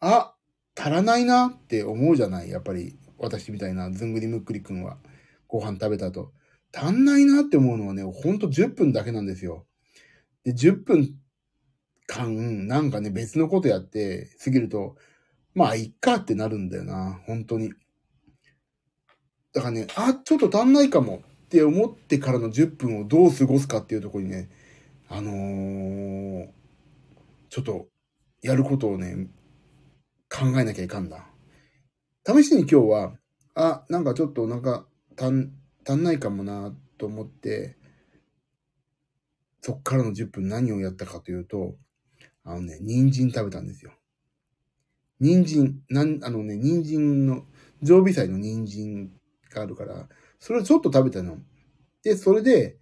[0.00, 0.34] あ、
[0.76, 4.98] 足らないなって思うじゃないやっぱり、私みたいなずんぐりむっくりくんは。
[5.46, 6.32] ご飯食べた後。
[6.72, 9.66] 足んないなって思うのはね、ほんと10分だけなんですよ。
[10.44, 11.14] で、10分
[12.06, 14.96] 間、なんかね、別のことやって過ぎると、
[15.54, 17.72] まあ、いっかってなるんだよな、本当に。
[19.52, 24.48] だからね、あ、ちょっと足んないかもって思ってからの10分をどう過ごすかっていうとこにね、
[25.08, 26.48] あのー、
[27.48, 27.88] ちょっと、
[28.42, 29.28] やることをね、
[30.30, 31.26] 考えなきゃいかんだ。
[32.26, 33.12] 試しに今日は、
[33.54, 34.86] あ、なんかちょっとなんか
[35.18, 35.52] 足ん、
[35.90, 37.76] 足んないかもなと思って、
[39.60, 41.74] そっからの10分何をやったかというと、
[42.44, 43.92] あのね、人参食べたんですよ。
[45.18, 47.44] 人参、なん、あのね、人参の、
[47.82, 49.10] 常備菜の人参
[49.52, 51.38] があるから、それをちょっと食べたの。
[52.04, 52.78] で、それで、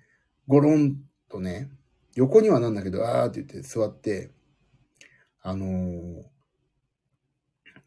[0.46, 0.98] ゴロン
[1.30, 1.70] とね、
[2.14, 4.30] 横にはなんだけど、あーって言って座って、
[5.40, 6.24] あのー、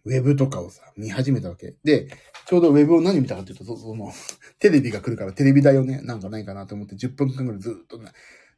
[0.06, 1.76] ウェブとかをさ、見始めたわけ。
[1.84, 2.08] で、
[2.48, 4.12] ちょうどウェブを何見たかっていうと、そその、
[4.60, 8.12] テレビが来るからテレビ台をね、なんかないかなと思って10分間ぐらいずっとね、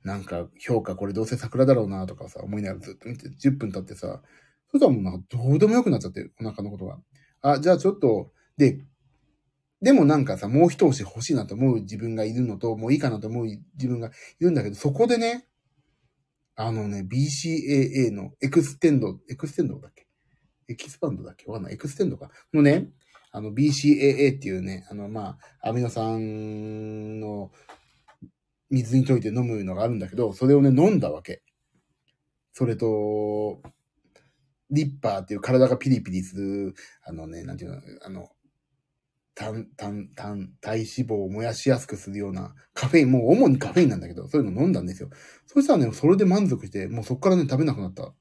[0.03, 4.21] なんか評価これどうせ桜だろうなとかさ、思いながらずっと見て、10分経ってさ、
[4.71, 6.99] そしたらもうなんかどうでもよくなっちゃってる、お腹のことが。
[7.41, 8.85] あ、じゃあちょっと、で、
[9.81, 15.45] でもなんかさ、もう一押し欲しいなと思う自分がいるのと、もういいかなと思う自分がいるんだけど、そこでね、
[16.55, 20.07] あのね、BCAA のエクステンド、エクステンドだっけ？
[20.67, 21.45] エキスパンドだっけ？
[21.47, 21.73] わかんない。
[21.73, 22.29] エクステンドか。
[22.53, 22.89] のね、
[23.31, 27.51] あの BCAA っていうね、あのまあ、アミノ酸の
[28.69, 31.43] 水に溶いて飲むのがあるんだけど、それをね、飲んだわけ。
[32.51, 33.61] それと、
[34.69, 36.73] リッパーっていう体がピリピリする、
[37.03, 38.29] あのね、なんていうの、あの、
[39.35, 45.09] 単、単、単、体脂肪を燃やしやすくするようなカフェイン、もう主にカフェインなんだけど、そういうの飲んだんですよ。
[45.47, 48.13] そしたらね、それで満足して、もうそっからね、食べなくなった。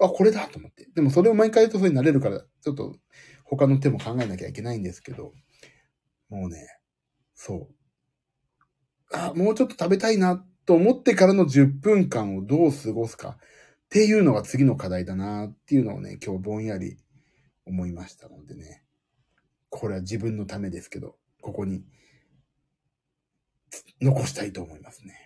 [0.00, 0.88] あ、これだと思って。
[0.94, 2.96] でもそれを毎回言うとそれになれるから、ちょっと
[3.44, 5.32] 他の手も考えなきゃいけないんですけど、
[6.28, 6.66] もうね、
[7.34, 7.74] そう。
[9.12, 16.98] あ、もうちょっと食べたいなと思ってからの10分間をどう過ごすかっていうのが次の課題だなっていうのをね、今日ぼんやり
[17.64, 18.82] 思いましたのでね。
[19.70, 21.84] これは自分のためですけど、ここに
[24.00, 25.25] 残したいと思いますね。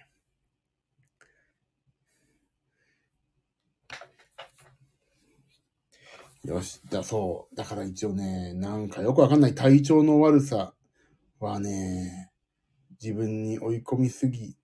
[6.44, 6.80] よし。
[6.90, 7.56] だ、そう。
[7.56, 10.74] だから一応ね、なんかよくわかんない体調の悪さ
[11.38, 12.30] はね、
[13.02, 14.56] 自分に追い込みすぎ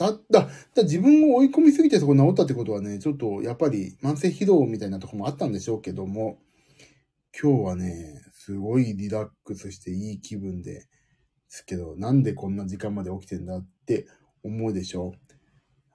[0.00, 6.38] た、だ、だ自分を追い込みすぎてそこ治ったってことはね、ちょっとやっぱり慢性疲労みたいなとこもあったんでしょうけども、
[7.38, 10.88] 今日はね、すごいリラックスしていい気分で
[11.48, 14.06] すけど、なんでこんな時間まで起きてんだって
[14.42, 15.12] 思うでしょ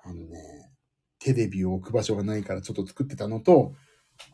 [0.03, 0.71] あのね、
[1.17, 3.73] テレビを置く場所がないからちょっと作ってたのと、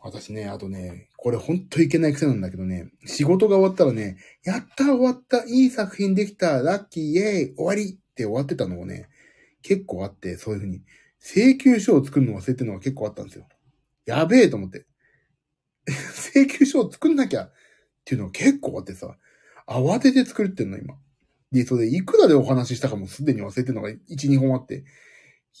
[0.02, 9.08] 私ね、あとね、これほんといけない癖なんだけどね、仕事が終わったらね、やった終わったいい作品できたラッキーイェイ終わりって終わってたのをね、
[9.62, 10.82] 結構あって、そういうふうに、
[11.20, 13.46] 請求書を作るの忘れてるのが結構あったんですよ。
[14.06, 14.86] やべえと思って。
[15.86, 17.52] 請求書を作んなきゃっ
[18.04, 19.16] ていうのが結構あってさ、
[19.66, 20.98] 慌てて作るってんの今。
[21.52, 24.84] で、それいくらでお話ししたかもすでに忘れてるのが1、2本あって、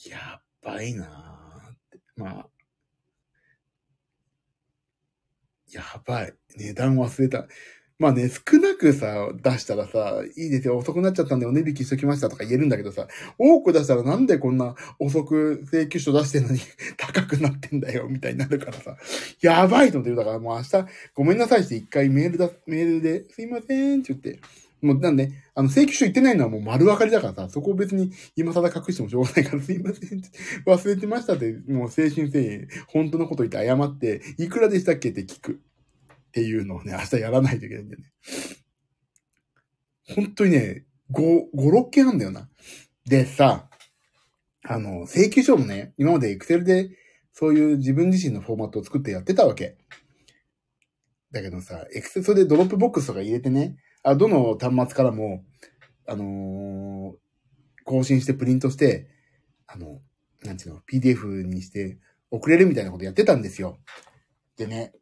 [0.08, 2.00] やばいなーって。
[2.16, 2.48] まあ、
[5.72, 6.34] やばい。
[6.56, 7.46] 値段忘れた。
[7.98, 13.06] まあね、少なくさ、出したらさ、いいですよ、遅くなっちゃったんでお値引きしときましたとか言えるんだけどさ、
[13.38, 16.58] 多く出したらなんでこんな遅く請求書出してんのに
[16.98, 18.96] 高くなってんだよ、みたいになるからさ、
[19.40, 20.16] やばいと思ってる。
[20.16, 24.40] だからもう明日、ごめんなさいして一回メールだ、メールで、すいませんって言って、
[24.82, 30.22] もうなんで、あの、請求書言ってないのはもう丸分かりだからさ、そこを別に今更隠してもしょうがないから すいません、
[30.66, 35.52] 忘れてましたって、もう誠心誠意、本当のこと言って謝って、いくらでしたっけって聞く。
[35.52, 38.12] っていうのをね、明日やらないといけないんだよね。
[40.14, 42.48] 本当にね、5、5、6件あんだよな。
[43.04, 43.68] でさ、
[44.64, 46.90] あの、請求書もね、今まで Excel で
[47.34, 49.76] そういう自分自身のフォーマットを作ってやってたわけ。
[51.32, 55.44] だけどさ、Excel、で Dropbox とか入れてね、あ、どの端末からも、
[56.06, 57.16] あのー、
[57.84, 59.08] 更新してプリントして、
[59.66, 60.00] あの、
[60.42, 61.98] なんていうの、PDF にして
[62.30, 63.78] 送れるみたいなことやってたんですよ。
[64.56, 64.92] でね、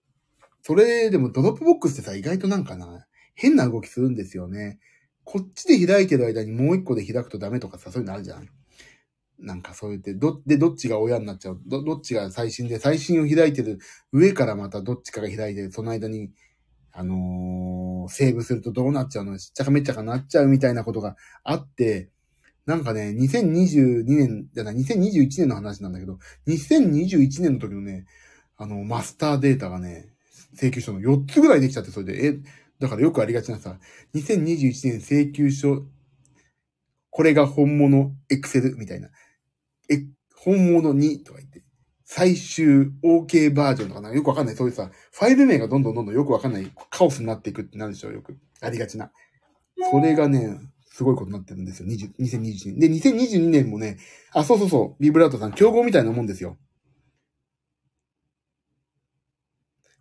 [0.62, 4.78] それでもドロップボックスってさ、意外となんかな、変な動きするんですよね。
[5.24, 8.48] こっちで開いてる間にもう一個で開くとダメとかさ、そういうのあるじゃん。
[9.38, 11.60] なんかそう言って、ど、で、どっちが親になっちゃう。
[11.66, 13.78] ど、どっちが最新で、最新を開いてる、
[14.12, 16.30] 上からまたどっちかが開いてる、その間に、
[16.92, 22.10] あのー、セーブするとどうなっちゃうのしっちゃかめっちゃかなっちゃうみたいなことがあって、
[22.66, 28.06] なんかね、2022年じゃない、2021年の話なんだけど、2021年の時のね、
[28.56, 30.12] あの、マスターデータがね、
[30.54, 32.38] 請求書の4つぐらいできちゃって、それで、え、
[32.78, 33.78] だからよくありがちなさ、
[34.14, 35.84] 2021年請求書、
[37.10, 39.08] これが本物エクセルみたいな。
[39.90, 41.62] え、本物にとか言って、
[42.12, 44.56] 最終 OK バージョンとかなよくわかんない。
[44.56, 48.36] そういうさ、ファイル名がどんどんどんどんよくわかんないカオスになっていくってなるでしょう、よく。
[48.60, 49.12] ありがちな。
[49.92, 51.88] それがね、すごいことになってるんですよ。
[51.88, 52.78] 20 2022年。
[52.80, 53.98] で、2022年もね、
[54.32, 56.58] あ、そうそうそう、ビブラートさん、競合みたいなもんですよ。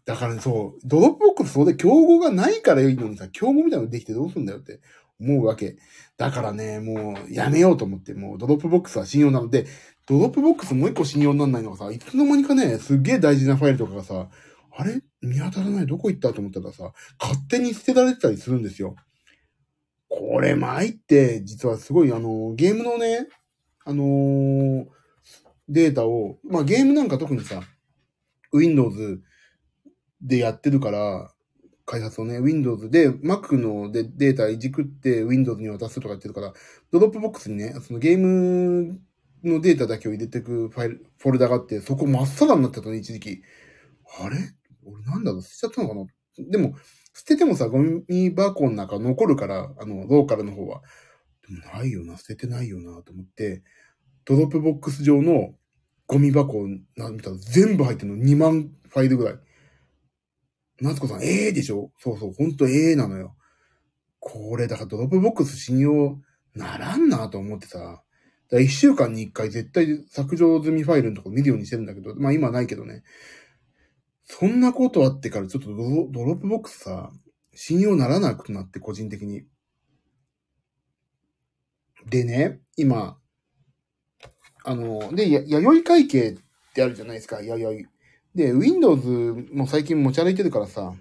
[0.05, 4.79] だからね、そう、ドロップボックスそうで競合がないからいいのにさ、競合みたいなのできてどうすんだよって
[5.19, 5.77] 思うわけ。
[6.17, 9.67] だからね、もうやめようと思って、もうドロップボックスは信用なので、
[10.09, 14.27] ドロップボックスもう一個信用にならないのがさ、いつの間にかね、すっげえ大事なファイルとかがさ、
[14.75, 15.01] あれ？
[15.21, 16.33] 見当たらないどこ行った？
[16.33, 18.95] と思ったらさ、勝手に捨てられてたりするんですよ。
[20.07, 23.27] これ参って、実はすごいあの、ゲームのね、
[23.85, 24.85] あのー、
[25.67, 27.61] データを、まあゲームなんか特にさ、
[28.51, 29.21] Windows
[30.23, 31.31] でやってるから、
[31.85, 36.53] 開発をね、Windows で Mac のでデータいじくって Windows に渡すとか言ってるから、
[36.91, 38.99] ドロップボックスにね、そのゲーム
[39.43, 43.41] のデータだけを入れていくファイル、フォルダがあって、そこ真っさらになってたの、一時期。
[44.19, 44.37] あれ？
[44.85, 45.41] 俺なんだろう？
[45.41, 46.05] 捨てちゃったのかな？
[46.49, 46.75] でも、
[47.13, 50.81] 捨ててもさ、ゴミ箱の中残るから、あの、ローカルの方は。
[51.47, 53.63] でもないよな、捨ててないよな、と思って、
[54.25, 55.53] ドロップボックス上の
[56.07, 56.81] ゴミ箱を見
[57.21, 59.39] たら全部入ってるの2万ファイルぐらい。
[60.81, 61.91] 夏子さん、ええー、でしょ？
[61.99, 63.35] そうそう、ほんとええ、なのよ。
[64.19, 66.19] これ、だからドロップボックス信用
[66.55, 68.01] ならんなと思ってさ。
[68.51, 73.03] だ一週間に一回絶対削除済みファイルのとこ見るようにしてるんだけど、まあ今ないけどね。
[74.25, 77.11] そんなことあってからちょっとドロップボックスさ、
[77.53, 79.43] 信用ならなくなって個人的に。
[82.07, 83.17] でね、今、
[84.63, 86.37] あの、で、や、弥生会計っ
[86.73, 87.89] てあるじゃないですか、弥生。
[88.35, 89.07] で、Windows
[89.51, 90.93] も最近持ち歩いてるからさ、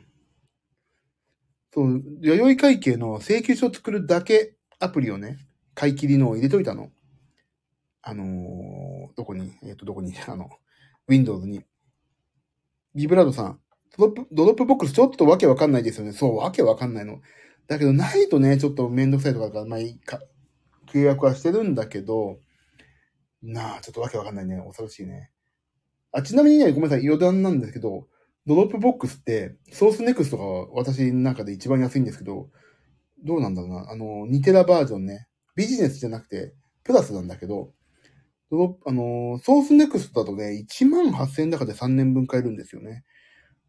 [1.72, 5.38] そう、弥生会計の請求書を作るだけアプリをね、
[5.74, 6.90] 買い切りのを入れといたの。
[8.09, 10.49] あのー、どこに、えっ、ー、と、どこに、 あの、
[11.09, 11.62] Windows に。
[12.94, 13.61] ビブラートさん、
[13.99, 16.12] ドロップ、ドロップボックスちょっとわけわかんないですよね。
[16.12, 17.21] そう、わけわかんないの。
[17.66, 20.23] だけど、ないとね、ちょっとめんどくさいとかから、まあいいか、
[20.90, 22.40] 契約はしてるんだけど、
[23.42, 24.57] なあ、ちょっとわけわかんないね。
[24.57, 25.31] 恐ろしいね。
[26.11, 28.09] あ、ちなみにね、ごめんなさい、余談なんですけど、
[28.47, 32.49] ドロップボックスって、ソースネクストが私の中で一番安いんですけど、
[33.23, 33.90] どうなんだろうな。
[33.90, 35.29] あの、2テラバージョンね。
[35.55, 37.75] ビジネスじゃなくて、プラスなんだけど、
[38.50, 43.04] ドロップあの、ソースネクストだとね、1万8000円だかで3年分買えるんですよね。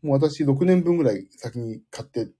[0.01, 2.31] もう私6年分ぐらい先に買って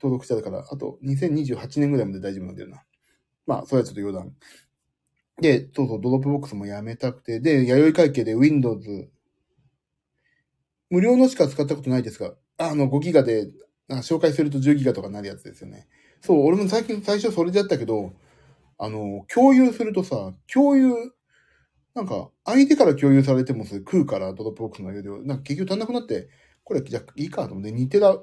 [0.00, 2.82] 登録したから、あと2028年ぐらいまで大丈夫なんだよな。
[3.46, 4.34] まあ、それはちょっと余談。
[5.40, 9.10] で、そうそう、ドロップボックスもやめたくて、で、弥生会計で Windows、
[10.90, 13.48] 無料のしか使ったことないですが、あの、5ギガで、
[13.88, 15.88] 紹介すると10ギガとかなるやつですよね。
[16.20, 18.12] そう、俺も最近、最初それでやったけど、
[18.78, 20.94] あの、共有するとさ、共有
[21.94, 26.28] なんか、相手から共有されてもそれ食うからドロップボックスの容量、なんか結局足んなくなって、
[26.64, 28.16] これじゃいいかと思って2テラ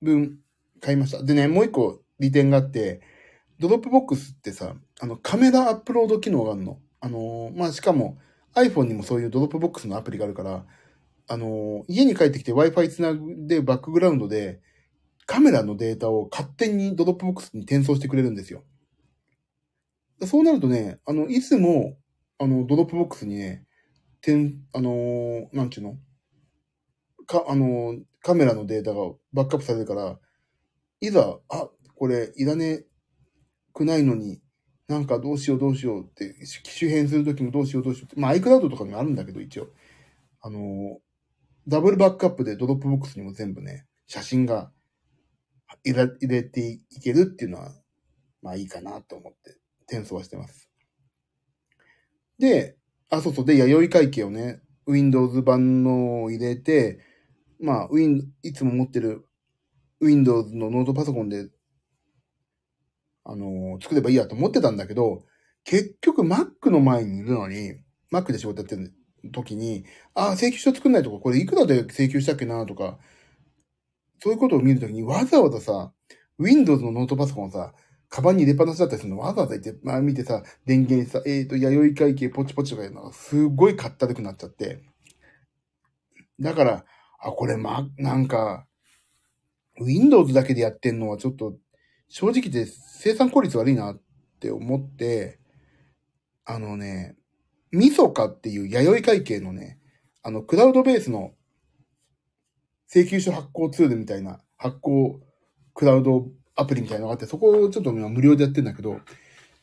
[0.00, 0.38] 分
[0.80, 1.22] 買いました。
[1.22, 3.00] でね、もう一個利点があって、
[3.58, 6.80] ドロップボックスってさ、あの、カメラアップロード機能があるの。
[7.00, 8.18] あのー、まあ、しかも
[8.54, 10.64] iPhone にもそういうドロップボックスのアプリがあるから、
[11.28, 14.60] あのー、家に帰ってきて Wi-Fi つなぐでバックグラウンドで
[15.26, 18.64] カメラのデータを勝手にドロップボックスに転送してくれるんですよ。
[20.26, 21.96] そうなるとね、あの、いつも
[22.42, 23.64] あの、ドロップボックスにね、
[24.20, 25.96] てん、あのー、なんちゅうの？
[27.24, 28.96] か、あのー、カメラのデータが
[29.32, 30.18] バックアップされるから、
[31.00, 32.82] いざ、あ、これいらね
[33.72, 34.42] くないのに、
[34.88, 39.68] なんかどうしようどうしようって、機種変するときもどうしようどうしようって、まあ iCloud とかにもあるんだけど、一応。
[40.40, 40.98] あのー、
[41.68, 44.72] ダブルバックアップでドロップボックスにも全部ね、写真が
[45.84, 45.94] 入
[46.26, 47.70] れていけるっていうのは、
[48.42, 50.61] まあいいかなと思って転送はしてます。
[52.42, 52.76] で、
[53.08, 53.44] あ、そうそう。
[53.44, 56.98] で、弥生会計をね、Windows 版のを入れて、
[57.60, 59.28] まあ、Win、いつも持ってる
[60.00, 61.48] Windows のノートパソコンで、
[63.22, 65.22] あのー、作ればいいやと思ってたんだけど、
[65.62, 67.74] 結局 Mac の前にいるのに、
[68.12, 68.92] Mac で仕事やってる
[69.30, 72.98] 時に、ああ、請求書作んないとか、これいくらで請求したっけなとか、
[74.20, 75.92] そういうことを見るときにわざわざさ、
[76.40, 77.72] Windows のノートパソコンさ、
[78.12, 84.82] カバンに入れっぱなしだったりするのわざわざ言って、まあ見てさ、電源さ、えっ、ー、と、弥生会計ポチポチとかいうのがすごいかったるくなっちゃって。
[86.38, 86.84] だから、
[87.18, 88.66] あ、これま、なんか、
[89.80, 91.56] Windows だけでやってんのはちょっと、
[92.10, 94.02] 正直で生産効率悪いなっ
[94.40, 95.38] て思って、
[96.44, 97.16] あのね、
[97.70, 99.78] ミソカっていう弥生会計のね、
[100.22, 101.32] あの、クラウドベースの
[102.88, 105.18] 請求書発行ツールみたいな発行
[105.72, 109.00] クラウドアプリみたいなのがあって、そこをちょっと今無料でやってんだけど、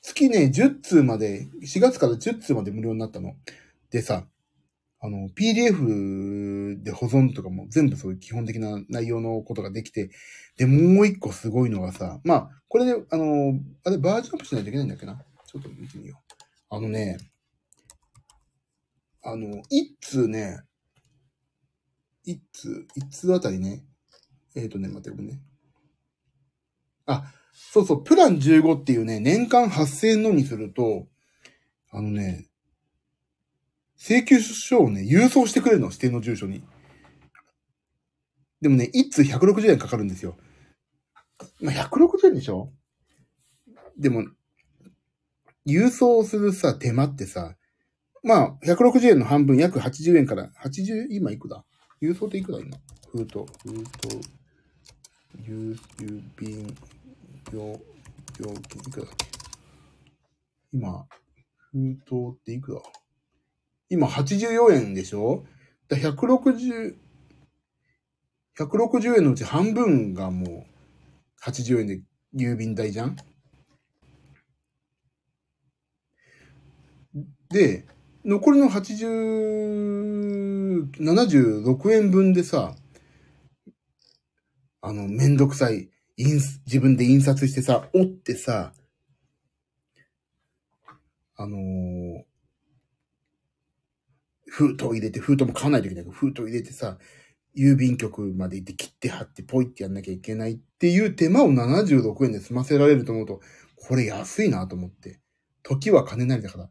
[0.02, 3.36] 月ね、10通まで、4月から10通まで無料になったの。
[3.92, 4.26] でさ、
[5.02, 10.10] あの、PDF で保存とかも全部そういう基本的な内容のことができて、
[10.58, 15.22] で、もう一個すごいのがさ、まあ、これで、あの、あれバージョンアップしないといけないんだっけな？
[15.48, 16.36] ちょっと見てみよう。
[16.70, 17.18] あのね、
[19.24, 20.60] あの、一通ね、
[22.24, 23.84] 一通、一通あたりね、
[24.56, 25.40] えっ、ー、とね、待ってごめんね。
[27.12, 31.08] あ、そうそう、プラン15っていうね、年間8000円のにすると、
[31.92, 32.46] あのね、
[33.98, 36.64] 請求書をね、郵送してくれるの、指定の住所に。
[38.62, 40.38] でもね、一通160円かかるんですよ。
[41.62, 42.72] まあ、160円でしょ？
[43.98, 44.26] でも、
[45.66, 47.56] 郵送するさ、手間ってさ、
[48.22, 51.66] まあ、160円の半分、約80円から、80、今いくだ？
[52.02, 52.78] 郵送っていくだ今？
[53.12, 54.20] 封筒、封筒、
[55.42, 56.78] 郵、郵便、
[57.52, 57.80] 料、
[58.40, 59.26] 料金、いくらだっけ？
[60.72, 61.06] 今、
[61.72, 62.82] 封筒っていくだ
[63.90, 65.44] 今84円でしょ？
[65.88, 66.96] だ160、
[68.58, 70.66] 160円のうち半分がもう
[71.44, 72.02] 80円で
[72.36, 73.16] 郵便代じゃん？
[77.50, 77.88] で、
[78.24, 82.76] 残りの80、76円分でさ、
[84.82, 85.90] あの、めんどくさい、
[86.26, 88.74] 自分で印刷してさ、折ってさ、
[91.38, 92.24] あのー、
[94.50, 96.98] 封筒入れて、封筒も買わないといけないから、封筒入れてさ、
[97.56, 103.40] 郵便局まで行って切って貼ってポイってやんなきゃいけないっていう手間を76円で済ませられると思うと、
[103.76, 105.22] これ安いなと思って。
[105.64, 106.70] 時は金なりだから。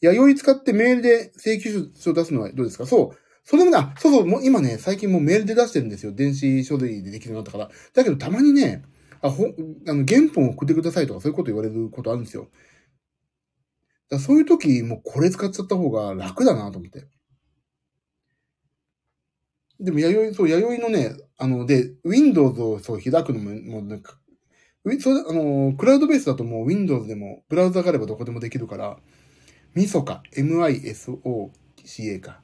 [0.00, 2.86] 弥生使ってメールで請求書を出すのはどうですか？
[2.86, 3.18] そう。
[3.48, 6.12] それもな、そうそう、もう今ね、最近もうメールで出してるんですよ。
[6.12, 7.70] 電子書類でできるようになったから。
[7.94, 8.82] だけどたまにね、
[9.22, 9.44] あ、ほ、
[9.88, 12.48] あの、原本送ってくださいとかそういうこと言われることあるんですよ。
[14.10, 17.06] だそういう時、もうこれ使っちゃった方が楽だなと思って。
[19.78, 24.18] でも、弥生、そう、弥生のね、あの、で、Windows をそう開くのも、もうなんか、
[25.00, 28.98] そう、あの、クラウドベースだともう Windows でも、ブラウザがあればどこでもできるから、
[29.74, 32.42] ミソか、MISOCA か。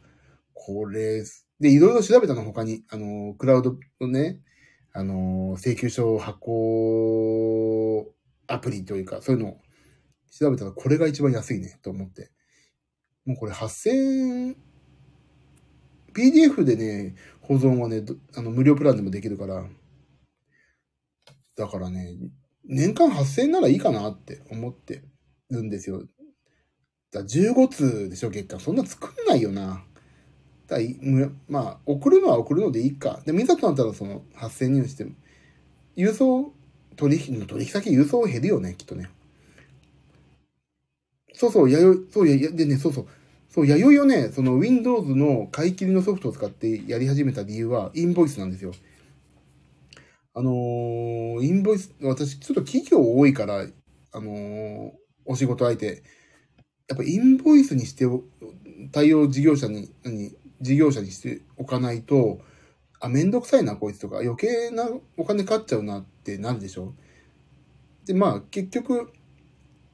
[0.64, 1.24] これ、
[1.58, 4.40] で、いろいろ調べたの他に、あの、クラウドのね、
[4.92, 8.14] あの、請求書発行
[8.46, 9.60] アプリというか、そういうのを
[10.30, 12.30] 調べたらこれが一番安いね、と思って。
[13.24, 14.54] もうこれ8000
[16.14, 18.04] PDF でね、保存はね、
[18.36, 19.66] あの、無料プランでもできるから、
[21.56, 22.16] だからね、
[22.64, 25.02] 年間8000ならいいかなって思って
[25.50, 26.04] るんですよ。
[27.10, 28.60] だ15通でしょ、月間。
[28.60, 29.84] そんな作んないよな。
[30.72, 30.78] だ
[31.48, 33.20] まあ、送るのは送るのでいいか。
[33.26, 35.06] でも、いざとなったらその8000人にして、
[35.96, 36.52] 郵送、
[36.96, 39.10] 取引取引先郵送減るよね、きっとね。
[41.34, 43.06] そうそう、やよ、そうや、でね、そうそう。
[43.50, 48.72] そう、弥生をね、その Windows の買い切りのソフトを使ってやり始めた理由は、インボイスなんですよ。
[50.34, 53.66] あのー、インボイス、私、ちょっと企業多いから、
[54.12, 54.90] あのー、
[55.26, 56.02] お仕事相手、
[56.88, 58.06] やっぱインボイスにして
[58.92, 62.40] 対応事業者に、に、事業者にしておかないと、
[63.00, 66.94] あ、めんどくさいな、こいつとか、余計なお金かかっちゃうなってなるでしょ。
[68.06, 69.12] で、まあ、結局、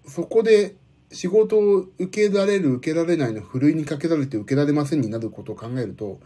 [0.06, 0.76] そこで
[1.10, 6.20] 仕事を受けられる、受けられないのふるいにかけられて受けられませんになることを考えると、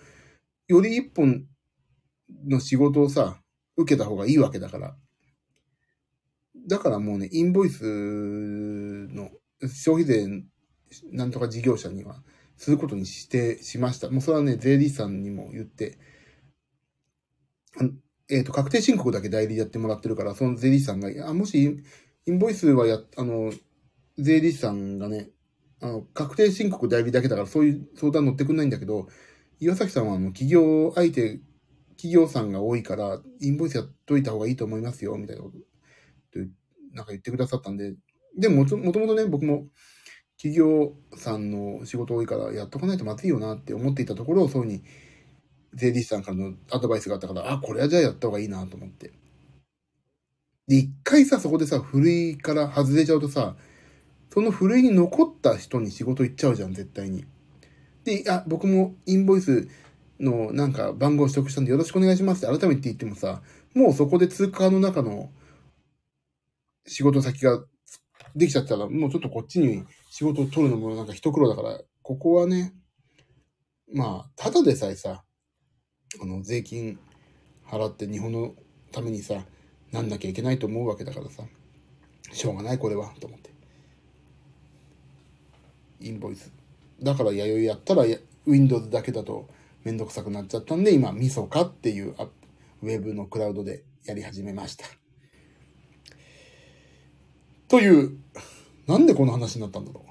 [0.66, 1.46] より一本
[2.46, 3.40] の仕事をさ、
[3.76, 4.96] 受けた方がいいわけだから。
[6.68, 9.30] だからもうね、インボイスの
[9.62, 10.26] 消費税
[11.10, 12.22] なんとか事業者には、
[12.62, 14.08] することにして、しました。
[14.08, 15.98] もうそれはね、税理士さんにも言って、
[18.30, 21.82] えっ、ー、と、確定申告だけ代理でやってもらってるから、その税理士さんが、あ、もし、
[22.24, 23.52] インボイスはや、あの、
[24.16, 25.30] 税理士さんがね、
[25.80, 29.08] あの、確定申告代理だけだから、そういう相談乗ってくんないんだけど、
[29.58, 31.40] 岩崎さんは、あの、企業相手、
[31.96, 36.38] 企業さんが多いから、インボイスやっといた方がいいと思いますよ、みたいなこと、
[36.92, 37.96] なんか言ってくださったんで、
[38.38, 39.66] でも、もともとね、僕も、
[40.42, 44.82] 企業さんの仕事多いからやっとかないとまずいよなって思っていたところを、そういうに
[45.72, 49.12] 税理士さんからのアドバイスがあったから、あ、これはじゃあやった方がいいなと思って。
[50.66, 53.54] で、一回さ、そこでさ、ふるいから外れちゃうとさ、
[54.34, 57.24] そのふるいに残った人に仕事行っちゃうじゃん、絶対に。
[58.04, 59.68] で、あ、僕もインボイス
[60.20, 63.42] のなんか番号取得したんでよろしくお願いしますって改めて言ってもさ、
[63.74, 65.30] もうそこで通貨の中の
[66.86, 67.64] 仕事先が
[68.34, 72.74] できちゃったら、もうちょっとこっちに仕事を取るのもなんか一苦労だから、ここはね、
[73.92, 75.24] まあ、ただでさえさ、
[76.20, 76.98] あの、税金
[77.66, 78.54] 払って日本の
[78.90, 79.44] ためにさ、
[79.90, 81.44] なんなきゃいけないと思うわけだからさ、
[82.32, 83.50] しょうがないこれは、と思って。
[86.00, 86.52] インボイス。
[87.02, 88.04] だから弥生やったら
[88.46, 89.48] Windows だけだと
[89.84, 92.14] めんどくさくなっちゃったんで、今、みそかっていう
[92.82, 95.01] ウェブのクラウドでやり始めました。
[97.72, 98.18] という、
[98.86, 100.04] なんでこの話になったんだろ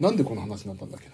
[0.00, 0.02] う。
[0.02, 1.08] なんでこの話になったんだっけ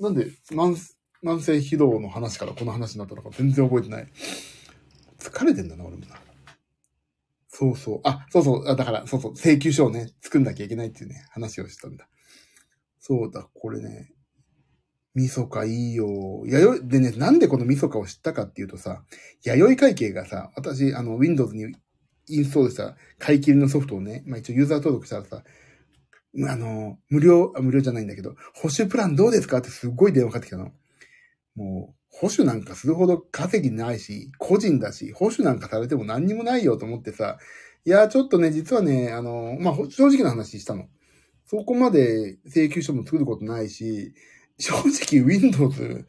[0.00, 0.08] な。
[0.08, 0.76] なんで、慢
[1.22, 4.08] 慢性疲労の話からこの話になったのか全然覚えてない。
[5.20, 6.16] 疲れてんだな、俺もな。
[7.46, 8.00] そうそう。
[8.02, 8.64] あ、そうそう。
[8.64, 9.32] だから、そうそう。
[9.34, 12.08] 請求書をね、作んなきゃいけないっていうね、話をしたんだ。
[12.98, 14.10] そうだ、これね。
[15.14, 16.42] 味噌かいいよ。
[16.46, 19.04] 弥生、でね、なんでこの味噌かを知ったかっていうとさ、
[19.44, 21.76] 弥生会計がさ、私、あの、Windows に
[22.28, 25.42] インストールした買い切りのソフトをね、まあ一応ユーザー登録したらさ、
[26.48, 30.72] あの、無料、無料じゃないんだけど、保守プランどうですかってすっごい電話かかってきたの。
[31.54, 37.38] もう、保守なんかするほど稼ぎないし、個人だし、保守なんかされても何にもないよと思ってさ、
[37.84, 40.88] いや、ちょっとね、実はね、あの、まあ、正直な話したの。
[41.46, 44.14] そこまで請求書も作ることないし、
[44.58, 46.06] 正直 Windows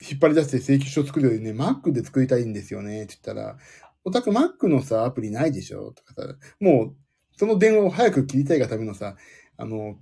[0.00, 3.56] 引っ張り出して請求書作るよりね、Mac で作りたいんですよね、って言ったら、
[4.04, 5.92] おたく Mac のさ、アプリないでしょ？
[5.92, 6.22] とかさ、
[6.60, 6.96] もう、
[7.36, 9.16] その電話を早く切りたいがためのさ、
[9.56, 9.96] あの、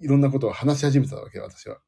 [0.00, 1.78] いろんなことを話し始めたわけよ、私は。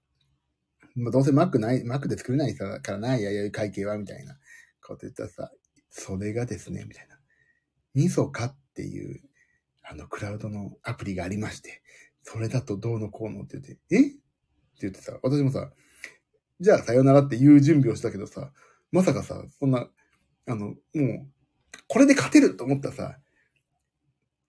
[0.94, 4.38] まあ、どうせ Mac ない、Mac で作れないからない、やや会計は、みたいな
[4.86, 5.50] こと言ったらさ、
[5.90, 7.18] それがですね、みたいな。
[7.94, 9.20] みそかっていう、
[9.82, 11.82] あの、クラウドのアプリがありまして、
[12.22, 14.00] それだとどうのこうのって言って、え？
[14.00, 14.18] って
[14.82, 15.70] 言ってさ、私もさ、
[16.60, 18.52] じゃあさよならって言う準備をしたけどさ、
[18.92, 19.88] まさかさ、そんな、
[20.46, 21.26] あの、もう、
[21.88, 23.18] これで勝てると思ったさ、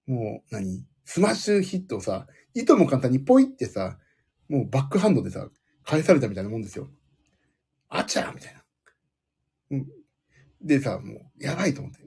[0.08, 3.98] もう何、スマッシュヒットをさ、いとも簡単にポイってさ、
[4.50, 5.50] もうバックハンドでさ、
[5.84, 6.90] 返されたみたいなもんですよ。
[7.90, 8.64] あちゃーみたいな。
[9.72, 9.88] うん。
[10.62, 12.00] でさ、もう、やばいと思って。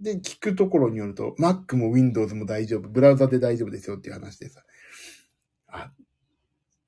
[0.00, 4.62] で、聞くところによると、Mac も Windows も大丈夫、ブラウザで大丈夫ですよっていう話でさ、
[5.68, 5.92] あ、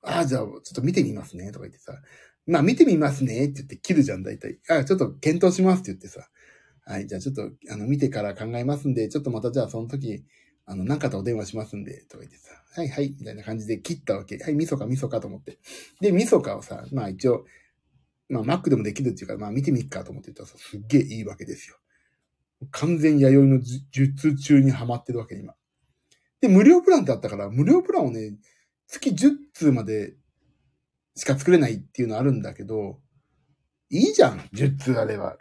[0.01, 1.93] あ、じゃあ、ちょっと見てみますね、とか言ってさ、
[2.47, 4.59] まあ見てみますねって言って切るじゃん、大体。
[4.69, 6.27] あ、ちょっと検討しますって言ってさ、
[6.85, 10.23] はい、じゃあちょっと、あの、見てから考えますんで、ちょっとまたじゃあその時、
[10.65, 14.37] あの、何かとお電話しますんで、とか言ってさ、はいはい、みたいな感じで切ったわけ。
[14.37, 15.59] はい、味噌か味噌かと思って。
[15.99, 17.45] で、味噌かをさ、まあ一応、
[18.29, 21.77] まあ Mac でもできるっていうから、まあ見てみっかと思ってたらさ、すっげえいいわけですよ。
[22.71, 23.59] 完全弥生の
[23.91, 25.55] 術中にはまってるわけ、今。
[26.39, 28.35] で、無料プランってあったから、無料プランをね、
[28.87, 30.15] 月10通まで
[31.15, 32.99] しか作れないっていうのあるんだけど、
[33.89, 35.35] いいじゃん、10通あれば。
[35.35, 35.37] っ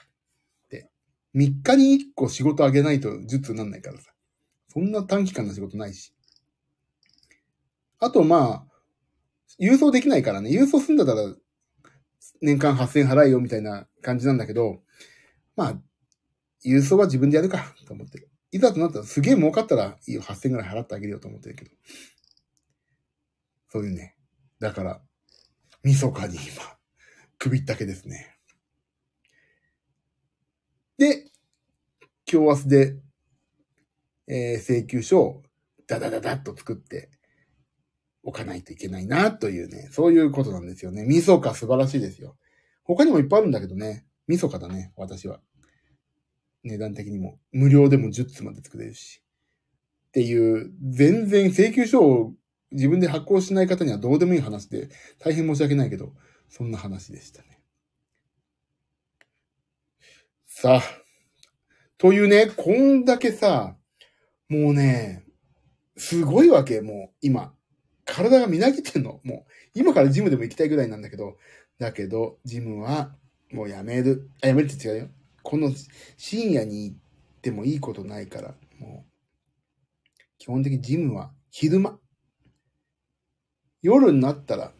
[0.68, 0.90] て。
[1.34, 4.12] 3日に1個仕事あげないと10通なんないからさ。
[4.68, 6.12] そんな短期間の仕事ないし。
[7.98, 8.66] あと、まあ、
[9.60, 11.34] 郵送できないからね、郵送すんだったら、
[12.40, 14.82] 年間8000円払えよみたいな感じなんだけど、
[15.54, 15.74] まあ、
[16.64, 18.30] 郵送は自分でやるか、と思ってる。
[18.52, 21.70] いざとなったらすげえ儲かったらいいよ、8000円ぐらい払ってあげるよと思ってるけど。
[23.68, 24.16] そういうね。
[24.58, 25.00] だから、
[25.82, 26.42] みそかに今、
[27.38, 28.36] 首ったけですね。
[30.98, 31.30] で、
[32.30, 32.96] 今日明日で、
[34.28, 35.42] えー、請求書を
[35.86, 37.10] ダダダダッと作って、
[38.22, 41.04] 置かないといけないな、というね、そういうことなんですよね。
[41.06, 42.36] 味噌か素晴らしいですよ。
[42.84, 45.40] 他にもいっぱいあるんだけどね、味噌かだね、私は。
[46.62, 47.38] 値段的にも。
[47.52, 49.22] 無料でも10つまで作れるし。
[50.08, 52.34] っていう、全然請求書を
[52.72, 56.12] 自分で発行しない方にはどうでもいい話で、大変申し訳ないけど、
[56.48, 57.60] そんな話でしたね。
[60.46, 60.82] さあ、
[61.98, 63.76] というね、こんだけさ、
[64.48, 65.24] もうね、
[65.96, 67.54] すごいわけ、もう、今。
[68.04, 69.20] 体がみなぎってんの。
[69.22, 71.36] もう、今からジムでも行きたいぐらいなんだけど、
[71.78, 73.14] だけど、ジムは、
[73.52, 74.30] もうやめる。
[74.42, 75.08] あ、やめるって違うよ。
[75.42, 75.70] この
[76.16, 76.96] 深夜に行っ
[77.42, 79.10] てもいいことないから、もう、
[80.38, 81.98] 基本的にジムは昼間。
[83.82, 84.72] 夜になったら、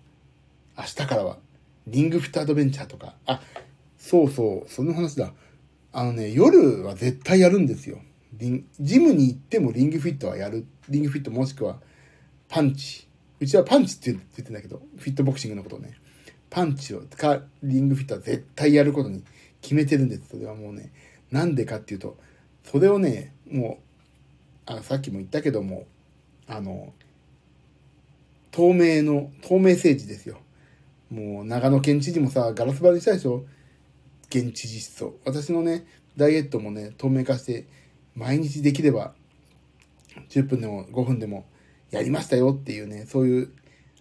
[0.76, 1.38] 明日からは、
[1.86, 3.40] リングフィットアドベンチャーとか、あ、
[3.96, 5.32] そうそう、その話だ。
[5.92, 8.00] あのね、夜は絶対やるんですよ。
[8.80, 10.66] ジムに行ってもリングフィットはやる。
[10.88, 11.80] リングフィットもしくは
[12.48, 13.06] パンチ。
[13.40, 15.94] うちはパンチって言ってんだけど、フィットボクシングのことをね。
[16.48, 19.22] パンチを、か、リングフィットは絶対やることに
[19.60, 20.28] 決めてるんです。
[20.30, 20.92] それはもうね、
[21.30, 22.16] なんでかっていうと、
[22.64, 23.78] それをね、も
[24.68, 25.86] う、あさっきも言ったけども、
[26.46, 26.92] あの、
[28.50, 30.40] 透明の、透明政治ですよ。
[31.10, 33.44] もう、長野県知事もさ、ガラス張りしたでしょ？
[34.28, 35.14] 現地実装。
[35.24, 35.86] 私のね、
[36.16, 37.66] ダイエットもね、透明化して、
[38.14, 39.14] 毎日できれば、
[40.28, 41.46] 10分でも5分でも
[41.90, 43.52] やりましたよっていうね、そういう、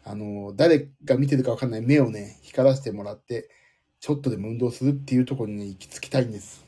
[0.03, 3.49] あの、誰が見てるかわかんない目をね、光らせてもらって、
[3.99, 6.65] ちょっとでも運動するっていうところにね、行き着きたいんです。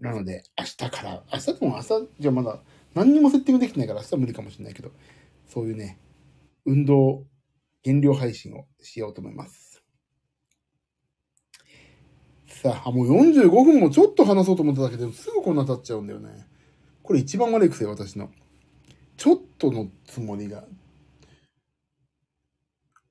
[0.00, 2.60] なので、明日から、明日でも朝じゃまだ
[2.94, 4.90] 何にもセッティングできてないから明日は無理かもしれないけど、
[5.48, 5.98] そういうね、
[6.64, 7.26] 運動
[7.82, 9.82] 減量配信をしようと思います。
[12.46, 16.46] さあ、もう45分もちょっと話そうと思っただけでも、すぐこんな経っちゃうんだよね。
[17.02, 18.30] これ一番悪い癖、私の。
[19.16, 20.64] ちょっとのつもりが。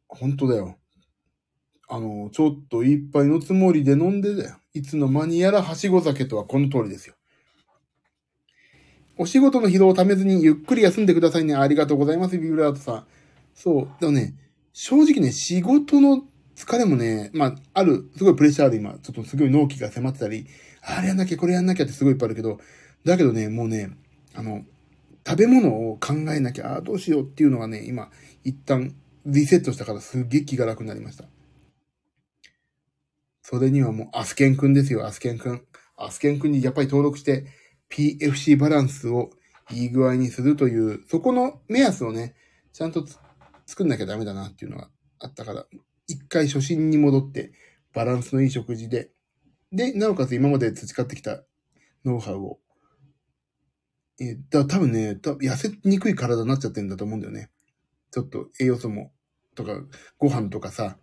[0.08, 0.78] 本当だよ。
[1.90, 4.56] あの、ちょっと一杯のつもりで飲んでだよ。
[4.74, 7.16] いつの間にやらはしご酒とはこの通りですよ。
[9.18, 11.56] お仕事の疲労をためずにゆっくり休んでくださいね。
[11.56, 13.06] ありがとうございます、ビブラートさん。
[13.62, 13.88] そう。
[14.00, 14.34] でもね、
[14.74, 16.24] 正直ね、仕事の
[16.56, 20.48] 疲れもね、まあ、ある、すごいプレッシャーある今、ちょっとすごい納期が迫ってたり、
[20.82, 22.60] あれやんなきゃ、これやんなきゃってすごいいっぱいあるけど、
[23.06, 23.92] だけどね、もうね、
[24.34, 24.64] あの、
[25.28, 28.10] 食べ物を考えなきゃ、あ、どうしようっていうのがね、今、
[28.44, 28.96] 一旦
[29.28, 31.26] リセットしたからすっげえ気が楽になりました。
[33.44, 35.62] それにはもう、アスケンくんですよ、アスケンくん。
[35.98, 37.46] アスケンくんにやっぱり登録して、
[37.92, 39.30] PFC バランスを
[39.70, 42.34] いい具合にするという、そこの目安をね、
[42.74, 43.06] ちゃんと
[43.72, 45.66] 作んなきゃダメだなっていうのがあったから、
[46.06, 47.54] 一回初心に戻って、
[47.94, 49.12] バランスのいい食事で、
[49.72, 51.42] で、なおかつ今まで培ってきた
[52.04, 52.60] ノウハウを、
[54.20, 57.50] えーだ多分ね、た痩せにくい体になっちゃってるんだと思うんだよね。
[58.12, 59.14] ちょっと栄養素も、
[59.56, 59.82] とか、
[60.18, 60.98] ご飯とかさ、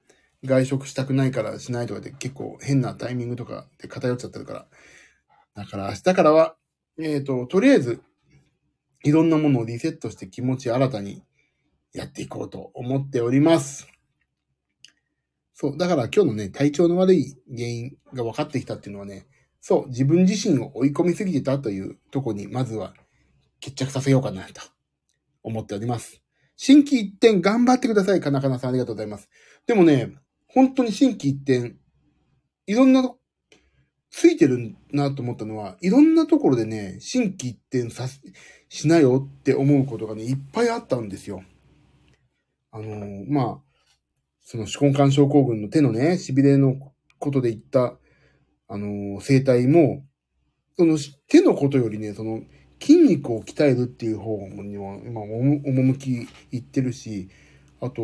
[0.44, 4.66] 外食したくないからしないとかで結構変なタイミングとかで偏っちゃってるから。
[5.54, 6.56] だから明日からは、
[7.00, 8.02] えっ、と、とりあえず、
[9.04, 11.22] いろんなものをリセットして気持ち新たに
[11.93, 13.89] やっていこうと思っております。
[15.55, 15.76] そう。
[15.76, 19.26] だから今日のね、体調の悪い原因が分かってきたっていうのはね、
[19.61, 22.95] そう、自分自身を追い込みすぎてたというとこに、まずは
[23.61, 24.62] 決着させようかなと
[25.43, 26.22] 思っております。
[26.57, 28.20] 新規一点頑張ってください。
[28.20, 29.28] かなかなさんありがとうございます。
[29.66, 30.12] でもね、
[30.47, 31.78] 本当に新規一点、
[32.66, 33.14] いろんな
[34.11, 38.20] ついてるなと思ったのは、いろんなところでね、新規一点さし、
[38.68, 41.43] しなよって思うことがね、いっぱいあったんですよ。
[42.70, 43.58] あのまあ、
[44.40, 46.74] その手根管症候群の手のね、痺れの
[47.18, 47.98] ことで言った、
[48.68, 50.04] あのー生態も、
[50.76, 50.98] その
[51.28, 52.42] 手のことよりね、その
[52.80, 57.28] 筋肉を鍛えるっていう方には、今、おも趣いってるし、
[57.80, 58.02] あと、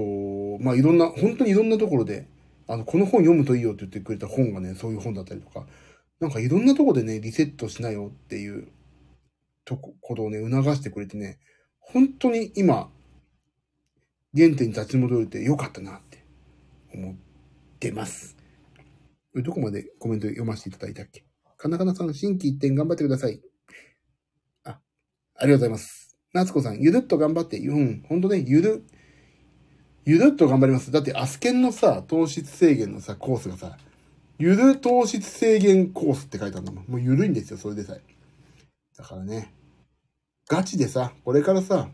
[0.61, 2.29] まあいろんな、本当にいろんなところで、
[2.67, 5.67] あの、この本読むといいよって言ってくれた本がね、そういう本だったりとか、
[6.21, 8.69] なんかいろんなとこでね、リセットしなよっていう
[9.65, 11.39] とこ、ことをね、促してくれてね、
[11.81, 12.91] 本当に今、
[14.37, 16.25] 原点に立ち戻れてよかったなって
[16.93, 17.15] 思っ
[17.79, 18.37] てます。
[19.35, 21.25] どこまでコメント読ませていただいたっけ？
[21.57, 23.41] かなかなさん、新規一点頑張ってください。
[24.65, 24.79] あ、
[25.37, 26.17] ありがとうございます。
[26.33, 27.59] 夏子さん、ゆるっと頑張って。
[27.59, 28.85] うん、ほんとね、ゆる、
[30.05, 30.91] ゆるっと頑張ります。
[30.91, 33.79] だって、アスケンのさ、糖質制限のさ、コースがさ、
[34.39, 36.83] ゆる糖質制限コースって書いてあるんだも。
[36.89, 38.03] もうゆるいんですよ、それでさえ。
[38.99, 39.55] だからね、
[40.49, 41.89] ガチでさ、これからさ、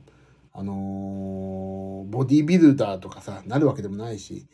[0.52, 1.80] あのー
[2.10, 4.46] ボディビルダーとかさ、なるわけでもないし、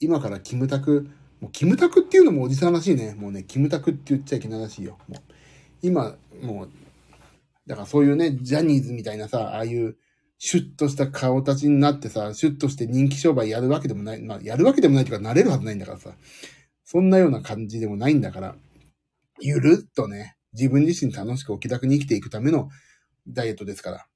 [0.00, 1.08] 今からキムタク、
[1.40, 3.14] もうキムタクっていうのもおじさんらしいね。
[3.18, 4.98] もうね、キムタクって言っちゃいけないらしいよ。
[5.08, 5.22] もう
[5.82, 6.70] 今、もう、
[7.66, 9.96] だからそういうね、ジャニーズみたいなさ、ああいう
[10.38, 16.14] シュッとした顔立ちになってさ、シュッとして人気商売やるわけでもない、まあ、やるわけでもないというか、なれるはずないんだからさ、
[16.84, 18.56] そんなような感じでもないんだから、
[19.40, 22.68] ゆるっとね、自分自身楽しくお気楽に生きていくための
[23.26, 24.06] ダイエットですから、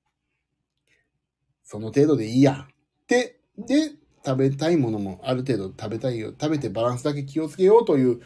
[1.67, 2.67] その程度でいいや。
[3.09, 3.91] で、で、
[4.25, 6.29] 食べたいものもある程度食べたいよ。
[6.29, 8.21] 食べてバランスだけ気をつけようという、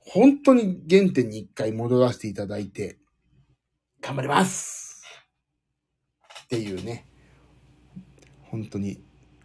[0.00, 2.98] 本当に原点に一回戻らせていただいて、
[4.00, 5.04] 頑張ります
[6.44, 7.06] っていうね。
[8.42, 9.00] 本当に、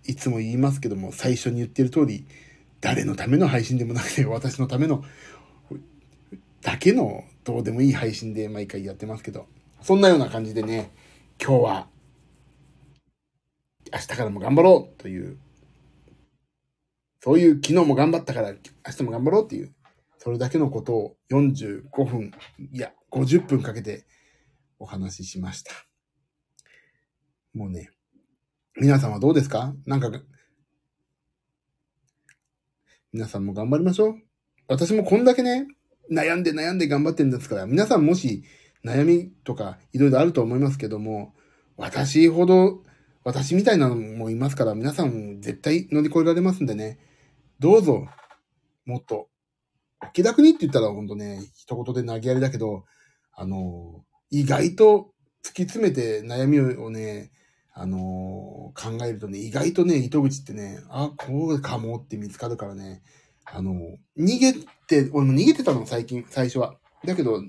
[0.05, 2.25] いつも言いますけども、最初に言ってる通り、
[2.79, 5.03] 誰のための配信でもなくて、私のための、
[6.61, 9.47] だけのどうでもいい配信で毎回やってますけど、
[9.81, 10.91] そんなような感じでね、
[11.39, 11.87] 今日は、
[13.93, 15.37] 明日からも頑張ろうという、
[17.19, 18.57] そういう昨日も頑張ったから明
[18.97, 19.73] 日も頑張ろうっていう、
[20.17, 22.31] それだけのことを45分、
[22.71, 24.05] いや、50分かけて
[24.79, 25.71] お話ししました。
[27.53, 27.91] もうね、
[28.79, 29.75] 皆さんはどうですか？
[29.85, 30.09] なんか、
[33.11, 34.15] 皆さんも頑張りましょう。
[34.67, 35.67] 私もこんだけね、
[36.09, 38.43] 悩んで悩んで頑張ってるんですから、皆さんもし
[38.85, 41.35] 悩みとかいろいろあると思いますけども、
[41.75, 42.83] 私ほど、
[43.23, 46.99] 私みたいなのもいますから、皆さん絶対乗り越えられますんでね、
[47.59, 48.07] どうぞ、
[48.85, 49.29] もっと、
[50.03, 52.85] お気楽にって言ったらほんとね、一言で投げやりだけど、
[53.33, 55.13] あの、意外と
[55.43, 57.31] 突き詰めて悩みをね、
[57.73, 63.01] あの考えるとね、意外とね、糸口ってね、あ、こうかもって見つかるからね、
[63.45, 63.73] あの
[64.17, 66.75] 逃げて、俺も逃げてたの、最近、最初は。
[67.05, 67.41] だけど、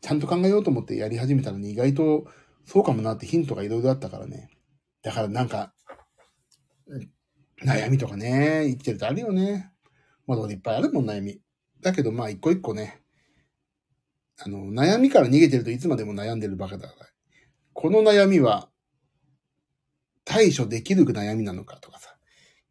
[0.00, 2.26] ちゃんと考えようと思ってやり始めたらね、意外と
[2.66, 4.50] そうかもなってヒントがいろいろあったからね。
[5.04, 5.72] だからなんか、
[7.64, 9.70] 悩みとかね、生きてるとあるよね。
[10.26, 11.40] まだいっぱいあるもん、悩み。
[11.80, 13.02] だけど、まあ、一個一個ね、
[14.44, 17.06] あの、悩みから逃げてるといつまでも悩んでるバカだから。
[17.74, 18.70] この悩みは、
[20.24, 21.76] 対処できる悩みなのか？
[21.80, 22.16] とかさ、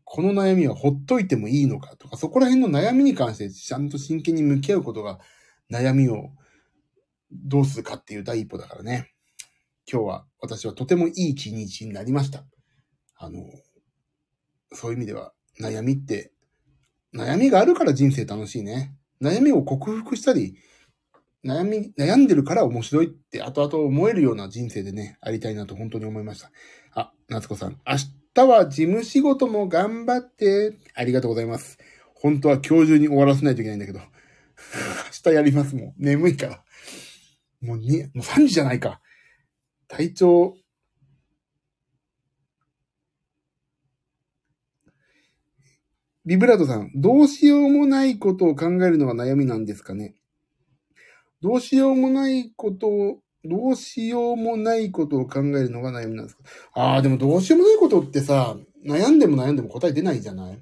[0.04, 1.96] この悩みはほっといてもいいのか？
[1.98, 5.20] とか、そこら辺の悩みに関してちゃんと真剣に向き合うことが、
[5.72, 6.32] 悩みを
[7.32, 9.13] どうするかっていう第一歩だからね。
[9.92, 12.46] 今日は私はとてもいい一日になりました。
[13.18, 13.40] あの、
[14.72, 16.32] そういう意味では悩みって、
[17.14, 18.96] 悩みがあるから人生楽しいね。
[19.22, 20.56] 悩みを克服したり、
[21.46, 26.52] 悩み、悩んでるから面白いって後々思えるような人生でね、ありたいなと本当に思いました。
[26.94, 27.98] あ、夏子さん、明
[28.34, 31.78] 日は事務仕事も頑張って、ありがとうございます。
[32.16, 34.00] 本当は今日中に終わらせないといけないんだけど、
[35.26, 35.94] 明日やりますもん。
[35.98, 36.64] 眠いから。
[37.62, 39.02] もうに、もう3時じゃないか。
[39.96, 40.56] 体調、
[46.26, 50.16] ビブラートさん、どうしようもないことを考えるのが悩みなんですかね？
[51.44, 56.44] どうしようもないことを、どうしようもないことを考えるのが悩みなんですか？
[56.74, 60.60] ああ、でもどうしようもないことってさ、悩んでも悩んでも答え出ないじゃない？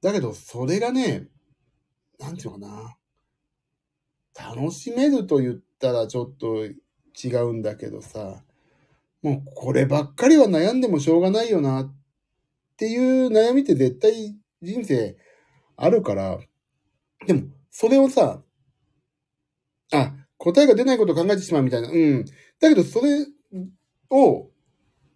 [0.00, 1.26] だけど、それがね、
[2.18, 2.96] なんていうのか
[4.34, 4.54] な？
[4.54, 8.42] 楽しめると言ったらちょっと違うんだけどさ、
[9.24, 11.94] もうこればっかりは悩んでもしょうがないよなっ
[12.76, 15.16] ていう悩みって絶対人生
[15.78, 16.38] あるから、
[17.26, 18.42] でも、それをさ、
[19.92, 21.88] あ、答えが出ないことを考えてしまうみたいな。
[21.88, 22.24] うん。
[22.60, 23.26] だけど、それ
[24.10, 24.50] を、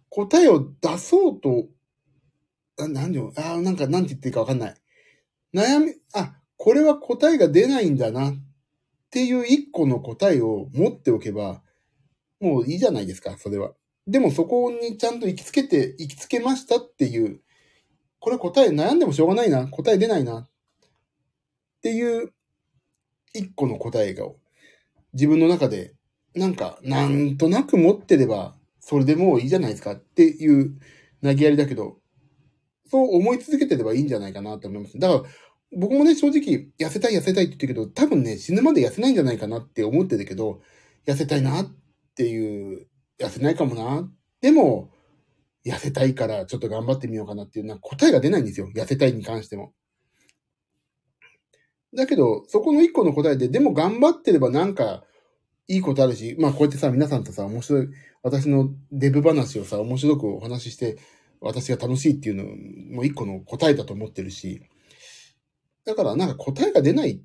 [0.09, 1.67] 答えを出そうと、
[2.79, 4.75] あ、なんであ、なんか、なんて言っていいかわかんない。
[5.53, 8.33] 悩み、あ、これは答えが出ないんだなっ
[9.11, 11.61] ていう一個の答えを持っておけば、
[12.39, 13.73] もういいじゃないですか、それは。
[14.09, 17.41] でもそこにちゃんと行きつけて、行きつけましたっていう、
[18.19, 20.49] これ答え悩んでもしょうがないな、答え出ないなっ
[21.81, 22.33] ていう
[23.33, 24.25] 一個の答えが
[25.13, 25.93] 自分の中で、
[26.35, 30.79] なんか、なんとなく持ってれば、それでもういいじゃないですかっていう
[31.23, 31.97] 投げやりだけど、
[32.87, 34.97] そう思い続けてればいいんじゃないかなと思います。
[34.97, 35.23] だから、
[35.77, 40.61] 僕もね、正直、痩せたい痩せたいって言ってるけど、多分ね、死ぬまで痩せないんじゃないかなって思ってるけど、
[41.05, 41.65] 痩せたいなっ
[42.15, 42.87] ていう、
[43.19, 44.09] 痩せないかもな。
[44.41, 44.91] でも、
[45.65, 48.69] 痩せたいからちょっと頑張ってみようかなっていうのは答えが出ないんですよ。
[48.75, 49.73] 痩せたいに関しても。
[51.93, 55.03] だけど、そこの一個の答えで、でも頑張ってればなんか、
[55.67, 57.89] いいことあるし、まあこうやってさ、皆さんとさ、面白い、
[58.23, 60.97] 私のデブ話をさ、面白くお話しして、
[61.41, 62.43] 私が楽しいっていうの
[62.95, 64.61] も一個の答えだと思ってるし、
[65.85, 67.21] だからなんか答えが出ない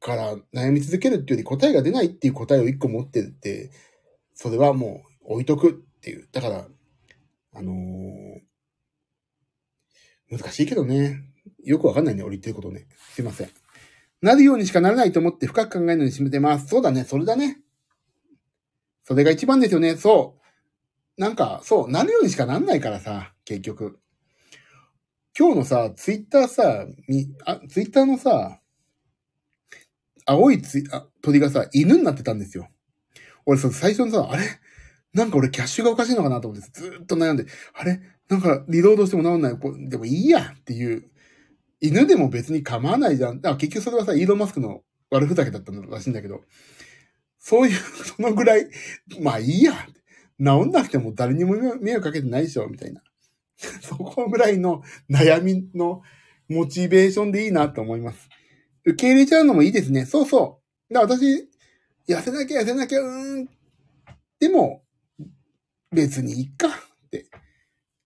[0.00, 3.70] から悩み続けるっていうより答えが出ないっていう答えを一個持ってるって、
[4.34, 6.28] それはもう置いとくっていう。
[6.32, 6.66] だから、
[7.54, 8.40] あのー、
[10.30, 11.22] 難しいけどね。
[11.64, 12.86] よくわかんないね、俺言ってることね。
[13.14, 13.50] すいません。
[14.20, 16.68] なるようにしかならないと思って深く考えるのに締めてます。
[16.68, 17.60] そうだね、それだね。
[19.04, 19.96] それが一番ですよね。
[19.96, 20.38] そ
[21.16, 21.20] う。
[21.20, 23.98] なんか、そう、なるようにしかなんないからさ、結局。
[25.38, 28.60] 今日のさ、ツイッターさ、み、あ、ツイッターのさ、
[30.26, 32.68] 青いツイあ鳥がさ、犬になってたんですよ。
[33.46, 34.42] 俺さ、最初にさ、あれ？
[35.18, 38.00] なんか俺キャッシュがおかしいのかなと思ってずっと悩んで、あれ？
[38.28, 39.58] なんかリロードしても治んない？
[39.58, 41.10] こでもいいやっていう
[41.80, 43.40] 犬でも別に構わないじゃん。
[43.40, 46.40] だから結局それはさ、イーロンマスクの悪ふざけだったらしいんだけど、
[47.38, 47.74] そういう、
[48.16, 48.68] そのぐらい、
[49.20, 49.72] まあいいや。
[50.40, 53.02] 治んなくても誰にも迷惑かけてないでしょ、みたいな。
[53.82, 56.02] そこぐらいの悩みの
[56.48, 58.28] モチベーションでいいなと思います。
[58.84, 60.04] 受け入れちゃうのもいいですね。
[60.04, 60.60] そうそ
[60.90, 60.94] う。
[60.94, 61.48] だ私、
[62.08, 63.48] 痩せなきゃ痩せなきゃ、うーん。
[64.38, 64.84] でも、
[65.92, 66.70] 別にいっかっ
[67.10, 67.26] て。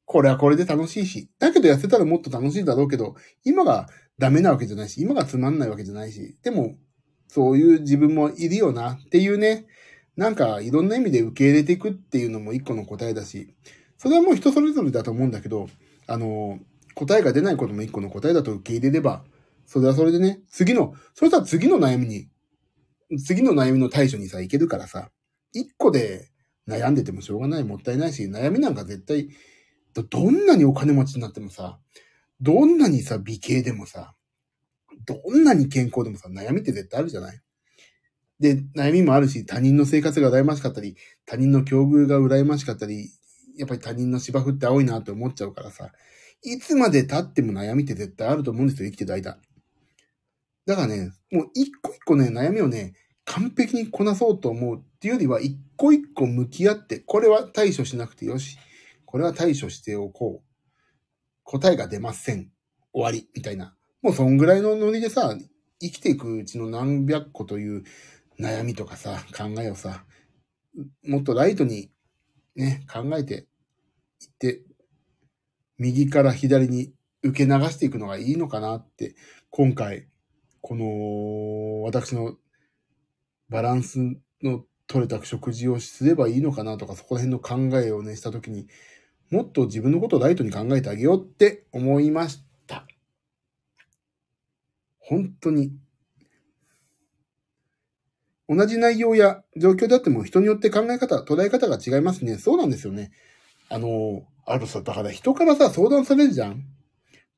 [0.05, 1.31] これはこれで楽しいし。
[1.39, 3.15] だけど痩せたらもっと楽しいだろうけど、
[3.45, 6.77] 今がダメなわけじゃないし、今がつまんないわけじゃないし、でも、
[7.29, 9.67] そういう自分もいるよなっていうね、
[10.17, 13.55] なんかいろんな意味で受け入れていくっていうのも一個の答えだし、
[13.97, 15.69] それはもう人それぞれだと思うんだけど、
[16.07, 16.59] あの、
[16.95, 19.25] 答えが出ないことも一個の答えだと受け入れれば、
[19.65, 22.29] それはそれでね、次の、そしたら次の悩みに、
[23.25, 25.11] 次の悩みの対処にさ、いけるからさ、
[25.53, 26.32] 一個で
[26.69, 29.29] 悩んでてもしょうがない、もったいないし、悩みなんか絶対
[29.95, 31.79] どんなにお金持ちになってもさ、
[32.41, 34.15] どんなにさ、美形でもさ、
[35.05, 37.41] どんなに健康でもさ、悩みって絶対あるじゃない？
[38.41, 40.97] で、悩みもあるし、他人の生活が羨ましかったり、
[41.27, 43.11] 他人の境遇が羨ましかったり、
[43.57, 45.93] やっぱり他人の芝生って青いなって思っちゃうからさ、
[46.43, 49.39] いつまで経っても悩みって絶対あると思うんですよ、生きてる間。
[50.67, 52.95] だからね、もう一個一個ね、悩みをね、
[53.25, 58.57] 完璧にこなそうと思うっていうよりは、一個一個向き合って、これは対処しなくてよし。
[59.05, 60.49] これは対処しておこう。
[61.43, 62.53] 答えが出ません。
[62.93, 63.29] 終わり。
[63.35, 63.75] みたいな。
[64.01, 65.37] もうそんぐらいのノリでさ、
[65.81, 67.83] 生きていくうちの何百個という
[68.39, 70.05] 悩みとかさ、考えをさ、
[71.05, 71.91] もっとライトに
[72.55, 74.63] ね、考えていって、
[75.79, 76.93] 右から左に
[77.25, 79.17] 受け流していくのがいいのかなって、
[79.51, 80.07] 今回、
[80.61, 82.37] この、私の
[83.49, 83.99] バランス
[84.45, 87.39] の取れた食事をすればいいのかなとか、そこら辺の
[87.71, 88.67] 考えをね、したときに、
[89.31, 92.87] もっと自分のことをライトに考えてあげようって思いました。
[94.99, 95.73] 本当に。
[98.49, 102.37] 同じ内容や状況であっても人によって考え方、捉え方が違いますね。
[102.37, 103.11] そうなんですよね。
[103.71, 106.65] あの、あるさ、だから人からさ、相談されるじゃん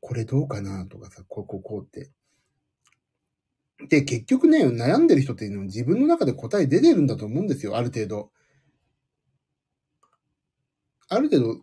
[0.00, 2.10] これどうかなとかさ、こうこうこうって。
[3.88, 8.30] で、結局ね、悩んでる人っていうのは自分の中で答え出てるんだと思うんですよ、ある程度。
[11.08, 11.60] ある程度、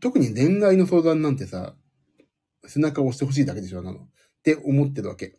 [0.00, 1.74] 特に恋愛の相談なんてさ、
[2.66, 3.98] 背中を押してほしいだけでしょ、なの。
[3.98, 4.08] っ
[4.42, 5.38] て思ってるわけ。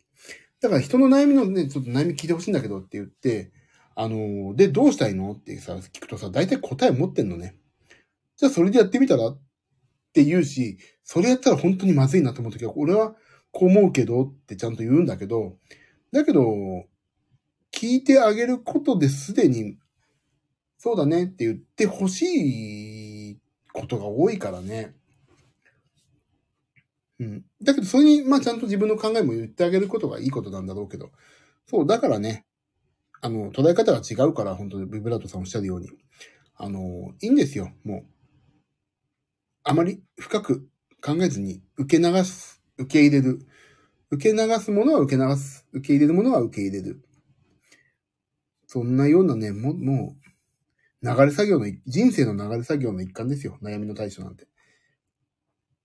[0.60, 3.52] だから人の悩みのね、ちょっと悩み聞いてほしいんだけどって言って、
[3.94, 7.56] あの、で、どうしたいのってさ、聞くとさ、大体答え持ってんのね。
[8.36, 9.40] じゃあそれでやってみたらっ
[10.12, 13.14] て言うし、それやったら本当にまずいなと思うときは、俺は
[13.52, 15.56] こう思うけどってちゃんと言うんだけど、
[16.12, 16.86] だけど、
[17.72, 19.78] 聞いてあげることですでに、
[20.78, 23.38] そうだねって言ってほしい
[23.72, 24.94] ことが多いからね。
[27.20, 27.44] うん。
[27.62, 31.10] だけど、それに、まあちゃんと自分の考えも言ってあげることがいいことなんだろうけど。
[31.66, 32.46] そう、だからね、
[33.22, 35.90] あの、捉え方が違うから、本当にビブラートさんおっしゃるように。
[36.56, 38.06] あの、いいんですよ、もう。
[39.64, 40.68] あまり深く
[41.02, 43.46] 考えずに受け流す、受け入れる。
[44.10, 45.66] 受け流すものは受け流す。
[45.72, 47.00] 受け入れるものは受け入れる。
[48.66, 50.16] そんなようなね、もも
[51.02, 53.58] う、流れ作業の、人生の流れ作業の一環ですよ。
[53.62, 54.48] 悩みの対処なんて。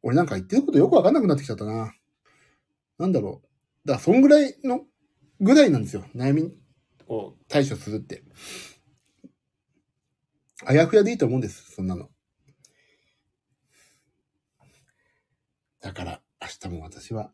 [0.01, 1.93] 俺なんか言ってることよくわかんなくなってきちゃったな。
[2.97, 3.88] なんだろう。
[3.88, 4.82] だから、そんぐらいの、
[5.39, 6.05] ぐらいなんですよ。
[6.15, 6.51] 悩み
[7.07, 8.23] を対処するって。
[10.65, 11.71] あやふやでいいと思うんです。
[11.71, 12.09] そんなの。
[15.82, 17.32] だから、明日も私は、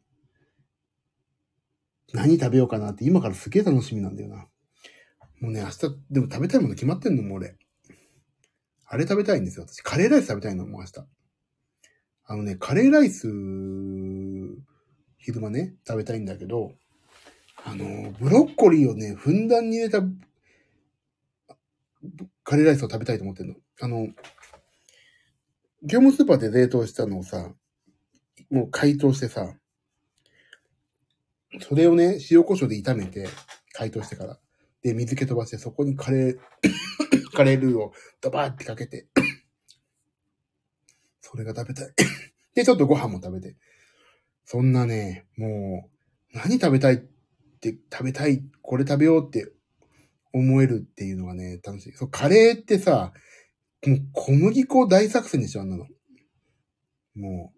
[2.14, 4.48] 何食べようかなって今からすげえ楽しみなんだよな。
[5.40, 5.80] もうね、明日、
[6.12, 7.56] でも食べたいもの決まってんのもう俺。
[8.86, 9.82] あれ食べたいんですよ、私。
[9.82, 11.08] カレーライス食べたいの、もう明日。
[12.26, 13.28] あのね、カレーライス、
[15.18, 16.74] 昼間ね、食べたいんだけど、
[17.64, 20.02] あの、ブロッコリーをね、ふんだんに入れた、
[22.44, 23.56] カレーライスを食べたいと思ってんの。
[23.80, 24.08] あの、
[25.84, 27.54] 業務スーパーで冷凍したのをさ、
[28.50, 29.56] もう解凍してさ、
[31.60, 33.28] それをね、塩胡椒で炒めて、
[33.74, 34.40] 解凍してから。
[34.82, 36.38] で、水気飛ばして、そこにカレー
[37.34, 39.08] カレールーをドバーってかけて
[41.22, 41.94] それが食べたい
[42.56, 43.56] で、ちょっとご飯も食べて。
[44.44, 45.90] そんなね、も
[46.34, 46.98] う、何食べたいっ
[47.62, 49.52] て食べたい、これ食べようって
[50.34, 51.94] 思えるっていうのがね、楽しい。
[51.94, 53.14] そう、カレーってさ、
[53.86, 55.88] もう小麦粉大作戦でしょ、あんなの。
[57.16, 57.54] も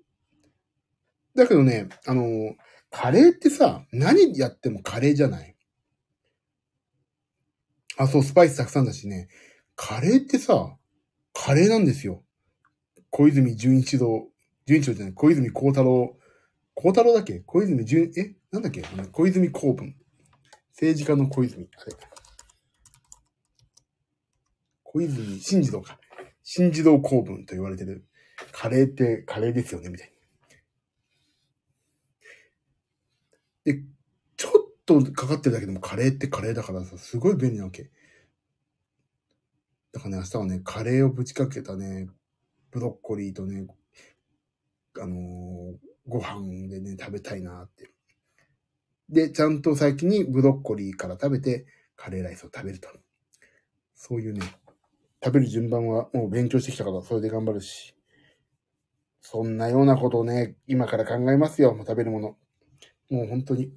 [1.35, 2.55] う、だけどね、あの、
[2.95, 5.55] カレーってさ、何やってもカレーじゃない
[7.97, 9.29] あ、そう、スパイスたくさんだしね。
[9.75, 10.77] カレーってさ、
[11.33, 12.23] カレーなんですよ。
[13.09, 14.29] 小泉純一郎、
[14.67, 16.19] 純一郎じゃない、小泉孝太郎、
[16.75, 17.39] 孝太郎だっけ？
[17.39, 18.35] 小泉純、え？
[18.51, 18.83] なんだっけ？
[19.11, 19.95] 小泉公文。
[20.73, 21.93] 政治家の小泉、あれ。
[24.83, 25.99] 小泉進次郎か。
[26.43, 28.07] 進次郎公文と言われてる。
[28.51, 30.12] カレーってカレーですよね、みたいな。
[33.65, 33.81] で、
[34.37, 34.51] ちょっ
[34.85, 37.89] とかかってるだけでもカレーってカレーだからさ、すごい便利なわけ。
[39.93, 42.07] だからね、明日はね、カレーをぶちかけたね、
[42.71, 43.67] ブロッコリーとね、
[44.99, 45.75] あのー、
[46.07, 47.91] ご飯でね、食べたいなって。
[49.09, 52.89] で、ちゃんと最近にブロッコリーから食べて、カレーライスを食べると。
[53.95, 54.41] そういうね、
[55.23, 57.95] 食べる順番はもう勉強してきたから、それで頑張るし。
[59.21, 62.37] そんなようなことをね、今から考えますよ、もう食べるもの。
[63.13, 63.71] もう本当に。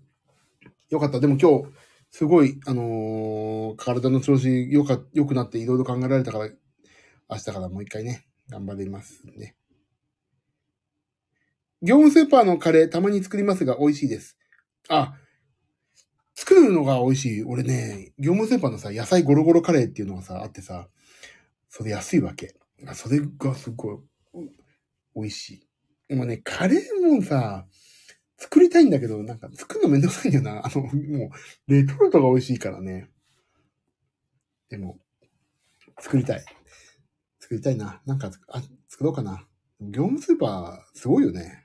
[0.88, 1.20] よかった。
[1.20, 1.66] でも今日、
[2.10, 6.48] すごい、あのー、体の調子よか、良くなっていろいろ考えられたから、
[7.28, 9.54] 明日からもう一回ね、頑張りますね。
[11.82, 14.38] 業務スーパーのカレーたまに作りますが美味しいです。
[14.88, 15.12] あ、
[16.34, 17.44] 作るのが美味しい。
[17.44, 20.88] 俺ね、業務スーパーのさ、野菜ゴロゴロカレーっていうのがさ、あってさ、
[21.68, 22.54] それ安いわけ。
[22.94, 23.98] それがすごい、
[25.14, 25.68] 美味しい。
[26.08, 27.66] でもね、カレーもさ、
[28.38, 30.66] 作りたいんだけど、なんか作るのめんどくさいんだよな。
[30.66, 31.30] あの、も
[31.68, 33.08] う、レトルトが美味しいからね。
[34.68, 34.98] でも、
[36.00, 36.44] 作りたい。
[37.40, 38.02] 作りたいな。
[38.04, 39.46] なんか、あ、作ろうかな。
[39.80, 41.64] 業務スーパー、すごいよね。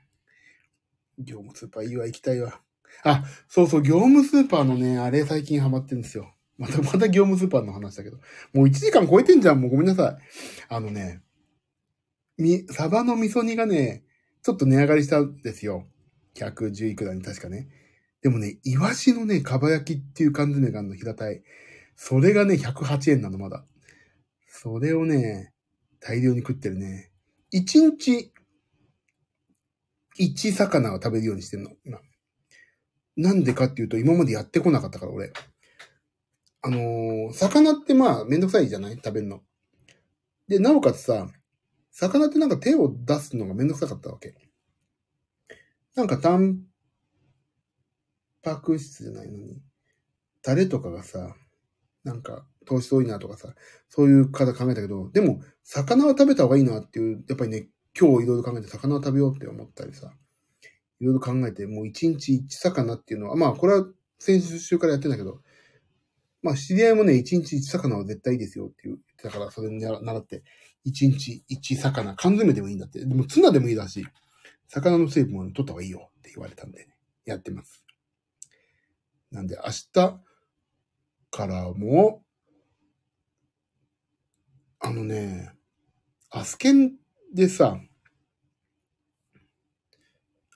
[1.18, 2.60] 業務スーパーいいわ、行きたいわ。
[3.04, 6.34] あ、そうそう、業務スーパーのね、あれ最近ハマってるんですよ。
[6.58, 8.18] また、また業務スーパーの話だけど。
[8.52, 10.22] もう1時間超えてんじゃん、もうごめんなさい。
[10.68, 11.22] あのね、
[12.38, 14.04] み、サバの味噌煮がね、
[14.42, 15.86] ちょっと値上がりしたんですよ。
[16.34, 17.68] 110いくらに確かね。
[18.22, 21.42] でもね、イワシのね、かば焼きっていう缶詰があるの、平たい。
[21.96, 23.66] それがね、108円なの、まだ。
[24.46, 25.52] それをね、
[26.00, 27.10] 大量に食ってるね。
[27.52, 28.32] 1日、
[30.18, 32.00] 1魚を食べるようにしてんの、今。
[33.16, 35.32] なんでかっていうと、今までやってこなかったから、俺。
[36.62, 38.94] あのー魚ってまあ、めんどくさいじゃない？
[38.96, 39.42] 食べるの。
[40.48, 41.28] で、なおかつさ、
[41.90, 44.34] 魚ってなんか手を出すのがめんどくさかったわけ。
[45.94, 46.60] なんか、タン
[48.42, 49.60] パク質じゃないのに、
[50.42, 51.36] タレとかがさ、
[52.04, 53.54] なんか、糖質多いなとかさ、
[53.88, 57.68] そういう方考えたけど、でも、魚は食べた方がいいなっていう、やっぱりね、
[57.98, 60.12] 今日いろいろ考えて魚を食べようって思ったりさ、
[61.00, 63.86] いろいろ考えて、もう一日一魚っていうのは、まあ、これは
[64.18, 65.40] 先週からやってんだけど、
[66.42, 70.42] まあ、知り合いもね、一日一魚は絶対いいですよっていう、だからそれに習って、
[70.84, 73.04] 一日一魚、缶詰でもいいんだって。
[73.04, 74.06] でもツナでもいいだしい、
[74.72, 76.94] 魚の成分を取った方がいいよって言われたんで、ね、
[77.26, 77.84] やってます。
[79.30, 80.20] なんで明日
[81.30, 82.22] からも、
[84.80, 85.52] あのね、
[86.30, 86.92] アスケン
[87.34, 87.78] でさ、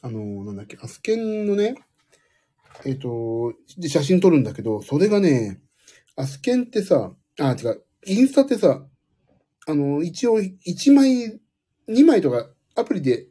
[0.01, 1.75] あの、なんだっけ、アスケンのね、
[2.87, 5.61] えっ、と、で写真撮るんだけど、それがね、
[6.17, 8.87] アスケンってさ、あ、違う、インスタってさ、
[9.67, 11.39] あの、一応、1枚、
[11.89, 13.29] 2枚とか、アプリで、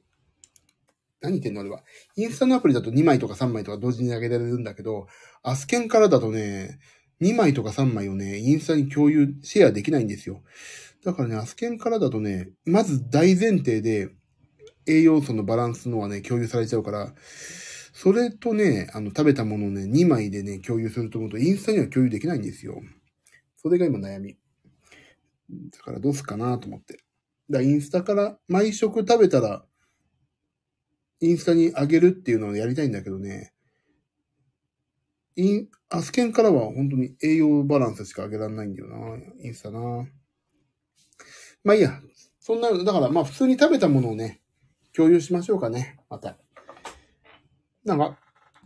[1.25, 1.83] 何言ってんのあれは。
[2.15, 5.07] インスタのアプリだと2枚とか3枚とか同時に上げられるんだけど、
[5.43, 6.79] アスケンからだとね、
[7.21, 10.43] 2枚とか3枚をね、インスタに共有、シェアできないんですよ。
[11.03, 14.09] だからね、アスケンからだとね、まず大前提で、
[14.87, 17.13] 栄養素のバランスのはね、共有されちゃうから、
[17.93, 22.81] それとね、あの、食べたものをね、2枚でね、共有すると思うと、インスタには共有できないんですよ。
[23.55, 24.37] それが今悩み。
[25.71, 26.93] だからどうすっかなと思って。
[26.93, 27.03] だか
[27.49, 29.65] らインスタから毎食食べたら、
[31.21, 33.53] インスタにあげるっていうのをやりたいんだけどね。
[35.35, 39.17] イン、アスケンからは本当に栄養バランスしかあげられないんだよな。
[39.43, 39.79] インスタな。
[41.63, 41.99] まあいいや。
[42.39, 44.41] そんな、だからまあ普通に食べたものをね、
[44.93, 45.97] 共有しましょうかね。
[46.09, 46.37] また。
[47.83, 48.19] なんか、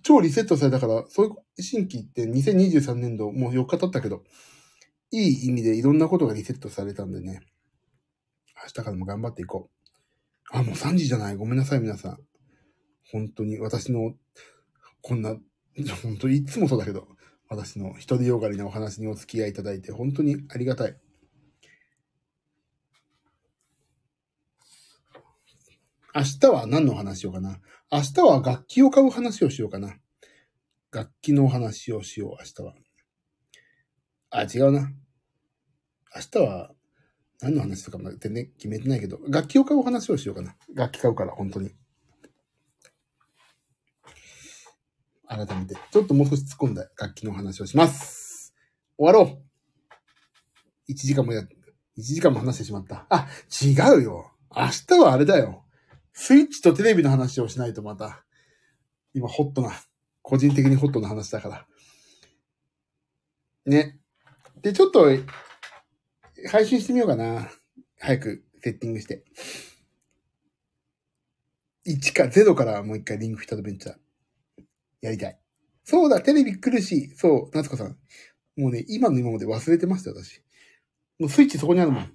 [0.04, 4.24] 超リセットされたから、そういう新規って2023年度もう4日経ったけど、
[5.12, 7.42] いい意味でいろんなことがリセットされたんでね。
[8.64, 9.70] 明日からも頑張っていこ
[10.54, 10.58] う。
[10.58, 11.36] あ、もう3時じゃない。
[11.36, 12.18] ごめんなさい、皆さん。
[13.12, 14.14] 本当に私の、
[15.02, 15.36] こんな、
[16.04, 17.08] 本当にいつもそうだけど、
[17.48, 20.98] 私の一人よがりなお話にお付き合いいただいて、本当にありがたい。
[26.16, 27.60] 明日は何の話しようかな？
[27.92, 29.96] 明日は楽器を買う話をしようかな。
[30.92, 32.76] 楽器の話をしよう、明日は。
[34.32, 34.92] あ、違うな。
[36.16, 36.72] 明日は
[37.42, 40.56] 何の話とかも全然決めてないけど、楽器を買う話をしようかな。
[40.74, 41.72] 楽器買うから、本当に。
[45.30, 48.56] 改めて、ちょっともう少し突っ込んだ楽器の話をします。
[48.98, 49.40] 終わろ
[50.90, 51.48] う !1 時間もや、1
[51.98, 53.06] 時間も話してしまった。
[53.10, 53.28] あ、
[53.64, 54.32] 違うよ。
[54.56, 55.64] 明日はあれだよ。
[56.14, 58.26] スイッチとテレビの話をしないとまた、
[59.14, 59.72] 今ホットな、
[60.24, 61.68] 個人的にホットな話だから。
[63.68, 64.00] ね。
[64.64, 65.08] で、ちょっと、
[66.50, 67.52] 配信してみようかな。
[68.00, 69.24] 早くセッティングして。
[71.86, 74.09] 1か0からもう一回リンクフィットアドベンチャー。
[75.02, 75.40] やりたい。
[75.84, 77.98] そうだ、テレビ来るし、そう、夏子さん。
[78.58, 80.42] もうね、今の今まで忘れてました、私。
[81.18, 82.14] もうスイッチそこにあるもん。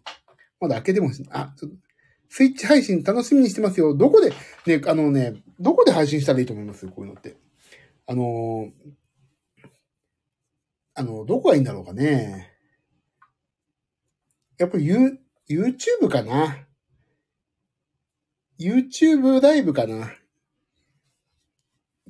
[0.60, 1.76] まだ開けてもし、あ、ちょっと、
[2.28, 3.94] スイッチ配信楽しみにしてますよ。
[3.94, 4.30] どこで、
[4.66, 6.84] ね、あのね、どこで配信したらいいと思います？
[6.84, 7.36] よこういうのって。
[8.06, 8.92] あのー
[10.96, 12.52] あの、どこがいいんだろうかね。
[14.58, 15.18] やっぱり You、
[15.48, 16.66] YouTube かな
[18.60, 20.12] ？YouTube ライブかな？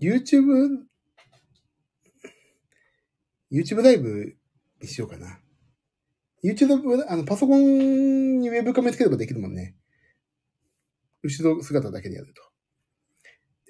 [0.04, 0.84] YouTube、
[3.50, 4.36] YouTube ライブ
[4.82, 5.40] にしようかな。
[6.44, 9.74] YouTube、あの、パソコンにウェブカメつければできるもんね。
[11.22, 12.42] 後ろ姿だけでやると。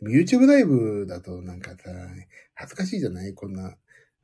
[0.00, 1.76] でも YouTube ライブだとなんかさ、
[2.54, 3.32] 恥ずかしいじゃない？
[3.32, 3.76] こんな、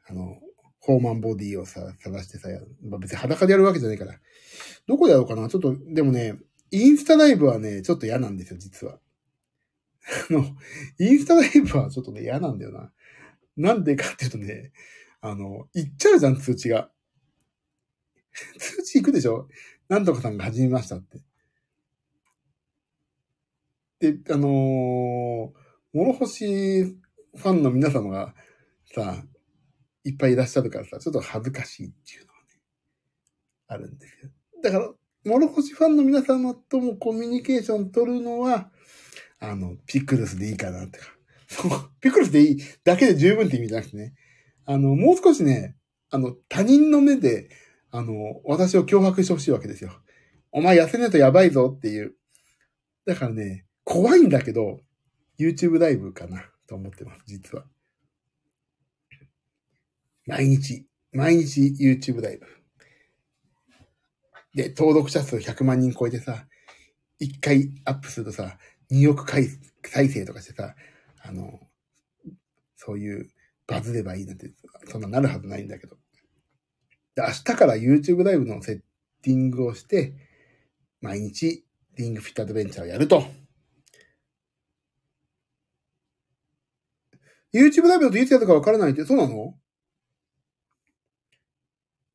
[0.08, 0.40] あの、
[0.80, 2.48] ホーマンボディをさ、探してさ、
[2.82, 4.18] まあ、別に裸でやるわけじゃないから。
[4.88, 5.48] どこでやろうかな？
[5.48, 6.38] ちょっと、でもね、
[6.72, 8.98] インスタライブはね、ちょっと嫌なんですよ、実は。
[10.30, 10.44] あの、
[10.98, 12.92] インスタライブはちょっとね、嫌なんだよな。
[13.56, 14.72] なんでかっていうとね、
[15.20, 16.90] あの、行っちゃうじゃん、通知が。
[18.58, 19.48] 通知行くでしょ？
[19.88, 21.20] なんとかさんが始めましたって。
[24.00, 25.60] で、あのー
[25.92, 28.32] 諸星ファンの皆様が
[28.94, 29.24] さ、
[30.04, 32.46] いっぱいいらっしゃるからさ、ちょっと恥ずかしいっていうのがね、
[33.66, 34.30] あるんですよ。
[34.62, 34.92] だから、
[35.24, 38.70] 諸星ファンの皆様ともコミュニケーション取るのは、
[39.40, 41.06] あの、ピクルスでいいかなってか。
[41.48, 44.14] そう、ピクルスでいいだけで十分って意味じゃなくてね。
[44.66, 45.76] あの、もう少しね、
[46.10, 47.48] あの、他人の目で、
[47.90, 49.90] あの、私を脅迫してほしいわけですよ。
[50.52, 52.14] お前痩せねえとやばいぞっていう。
[53.06, 54.80] だからね、怖いんだけど、
[55.38, 57.64] YouTube ライブかなと思ってます、実は。
[60.26, 62.46] 毎日、毎日 YouTube ライブ。
[64.54, 66.46] で、登録者数100万人超えてさ、
[67.20, 68.58] 1回アップするとさ、
[68.90, 69.46] 2億回
[69.84, 70.74] 再生とかしてさ、
[71.22, 71.60] あの、
[72.76, 73.30] そういう
[73.66, 74.52] バズればいいなんて、
[74.86, 75.96] そんななるはずないんだけど。
[77.14, 78.80] で、明日から YouTube ライブのセッ
[79.22, 80.14] ティングをして、
[81.00, 81.64] 毎日
[81.96, 83.24] リングフィットアドベンチャーをやると。
[87.52, 89.54] YouTube ライブだといつやるかわからないって、そうなの？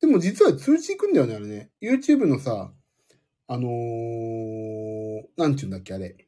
[0.00, 1.70] でも実は通知行くんだよね、あれね。
[1.80, 2.72] YouTube のさ、
[3.48, 6.25] あのー、なんちゅうんだっけ、あれ。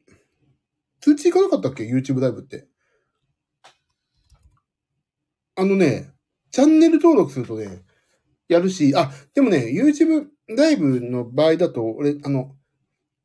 [1.01, 2.67] 通知行かなかったっけ ?YouTube ライブって。
[5.57, 6.13] あのね、
[6.51, 7.83] チャンネル登録するとね、
[8.49, 10.27] やるし、あ、でもね、YouTube
[10.57, 12.57] ライブの場合だと、俺、あの、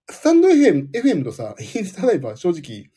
[0.09, 2.91] スタンド FM, FM とさ、 インスタライブは正直、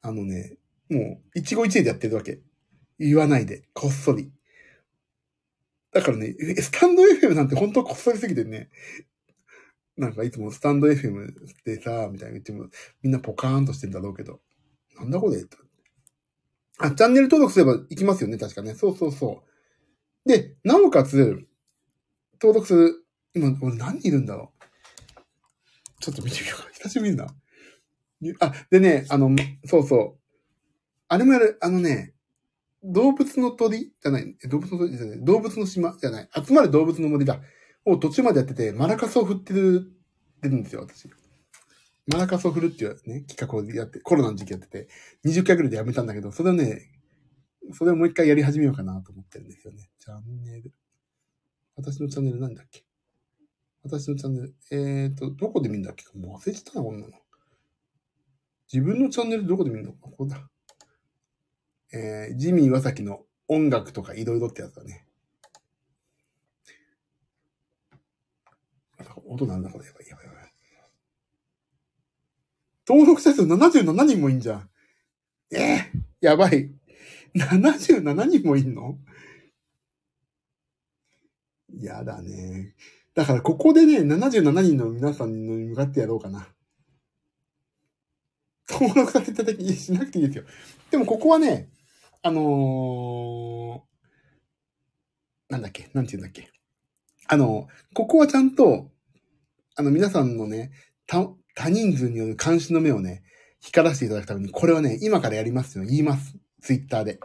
[0.00, 0.56] あのね、
[0.88, 2.40] もう、一期一会でやってるわけ。
[2.98, 4.32] 言わないで、こっそり。
[5.92, 8.70] だからね、スタンド FM なんて本当こっそりすぎてね、
[9.96, 11.32] なんかいつもスタンド FM
[11.64, 12.66] でさ、みたいな言っても、
[13.02, 14.40] みんなポカーンとしてるんだろうけど、
[14.98, 15.44] なんだこれ
[16.78, 18.74] あ、チャンネル登録すれば行きますよね、確かね。
[18.74, 19.42] そうそうそ
[20.26, 20.28] う。
[20.28, 21.46] で、なおかつ、
[22.40, 24.62] 登録する、今、俺何人いるんだろう。
[26.00, 26.68] ちょっと見てみようか。
[26.74, 27.34] 久しぶりだな。
[28.40, 29.30] あ、でね、あの、
[29.66, 30.20] そうそう。
[31.08, 32.14] あれもやる、あのね、
[32.82, 37.40] 動物の鳥じゃない、動物の鳥じゃない、動物の島じゃない、集まる動物の森だ。
[37.84, 39.92] を途中までやってて、マラカスを振ってる、
[40.40, 41.08] てるんですよ、私。
[42.06, 44.88] マラカスを振るっていうね、企画をやって、コロナの時期やってて、
[45.24, 46.90] 20回ぐらいでやめたんだけど、それをね、
[47.72, 49.88] それをもう一回やり始めようかなと思ってるんですよね。
[49.98, 50.72] チャンネル。
[51.76, 52.84] 私のチャンネルなんだっけ？
[53.84, 54.54] 私のチャンネル。
[54.70, 56.04] えーと、どこで見るんだっけ？
[56.18, 57.14] もう忘れちゃったな、こんなの。
[58.72, 59.92] 自分のチャンネルどこで見るの？
[59.92, 60.48] ここだ。
[61.94, 65.06] えー、ジミー・ワサキの音楽とかいろいろってやつだね。
[69.32, 69.86] 音なんだこれ。
[69.86, 70.52] やばいやばいやばい。
[72.88, 74.70] 登録者数77人もいんじゃん。
[75.52, 76.70] ええー、やばい。
[77.34, 78.98] 77人もいんの？
[81.80, 82.74] やだね。
[83.14, 86.48] だからここでね、77人の皆さんに向かってやろうかな。
[88.68, 90.44] 登録させていただき、しなくていいですよ。
[90.90, 91.70] でもここはね、
[92.22, 95.90] あのー、なんだっけ？
[95.94, 96.50] なんて言うんだっけ？
[97.28, 98.91] あの、ここはちゃんと、
[99.74, 100.70] あの、皆さんのね、
[101.06, 103.22] た、多人数による監視の目をね、
[103.60, 105.84] 光らせていただくために、これはね、今からやりますよ。
[105.84, 106.36] 言います。
[106.60, 107.18] ツイッターで。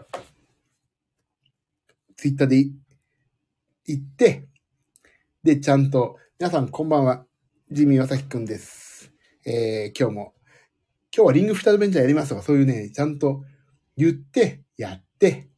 [2.16, 2.66] ツイッターで
[3.86, 4.48] 言って、
[5.44, 7.26] で、ちゃんと、皆さんこんばんは。
[7.72, 9.12] ジミーわさきくんです。
[9.46, 10.34] えー、今日も、
[11.16, 13.44] 今日はリングフィタドベンチャーやりますとか、そういうね、ちゃんと
[13.98, 15.50] 言って、やって、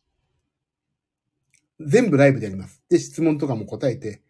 [1.79, 2.81] 全部ライブでやります。
[2.89, 4.21] で、質問とかも答えて、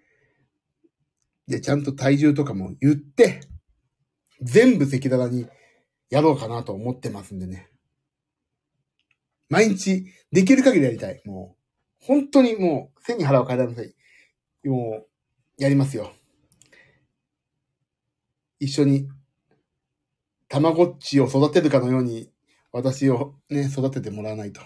[1.50, 3.42] で、ちゃんと体重とかも言って、
[4.40, 5.48] 全部赤裸々に
[6.12, 7.70] やろうかなと思ってますんでね。
[9.50, 11.22] 毎日、できる限りやりたい。
[11.26, 11.56] も
[12.02, 13.96] う、本当にもう、背に腹を変えられなさい。
[14.68, 16.14] もう、やりますよ。
[18.60, 19.10] 一緒に、
[20.50, 22.32] たまごっちを育てるかのように、
[22.72, 24.62] 私をね、育ててもらわないと。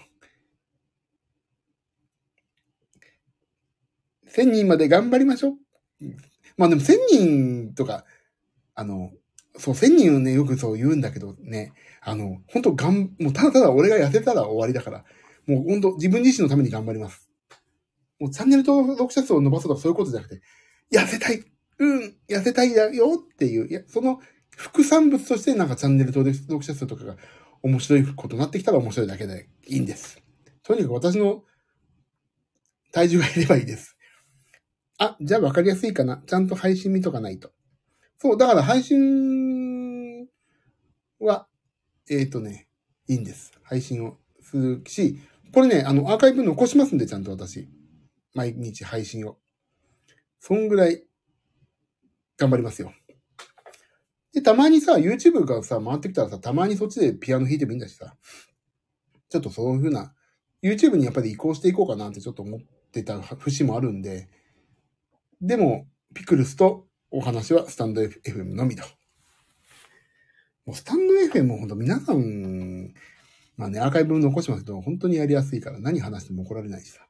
[4.28, 5.56] 1000人まで頑張りましょ
[6.02, 6.33] う。
[6.56, 8.04] まあでも1000人とか、
[8.74, 9.12] あの、
[9.56, 15.04] そう、1000人をね、よくそう言うんだけどね、あの、本当がん、もうただただ俺が痩せたら終わりだから、
[15.46, 17.28] もう本当自分自身のために頑張ります。
[18.18, 20.42] もうチャンネル登録者数を伸ばすとかそういうことじゃなくて、
[20.92, 21.44] 痩せたい
[21.78, 24.20] うん、痩せたいだよっていう、いや、その
[24.56, 27.16] 副産物としてなんかチャンネル登録者数とかが
[27.62, 30.22] 面白いことになってきたら面白いだけでいいんです。
[30.62, 31.42] とにかく私の
[32.92, 33.93] 体重が減ればいいです。
[34.98, 36.22] あ、じゃあ分かりやすいかな。
[36.26, 37.50] ちゃんと配信見とかないと。
[38.18, 40.26] そう、だから配信
[41.18, 41.46] は、
[42.08, 42.68] えっ、ー、とね、
[43.08, 43.52] いいんです。
[43.62, 45.18] 配信をするし、
[45.52, 47.68] これね、あの、アーカイブ残しますんで、ちゃんと私。
[48.34, 49.38] 毎日配信を。
[50.40, 51.04] そんぐらい、
[52.36, 52.92] 頑張りますよ。
[54.32, 58.16] で、たまにさ、YouTube がさ、回ってきたらさ、たまにそっちでピアノ弾いてもいいんだしさ、
[59.28, 60.14] ちょっとそういう風な、
[60.62, 62.60] YouTube にやっぱり移行していこうかなってちょっと思っ
[62.90, 64.28] てた節もあるんで、
[65.40, 68.84] でも、ピクルスとお話はスタンド FM のみと。
[70.66, 72.94] もうスタンド FM も本当皆さん、
[73.56, 77.06] まあね、アーカイブ残しますけど、本当にやりやすいから何話しても怒られないしさ。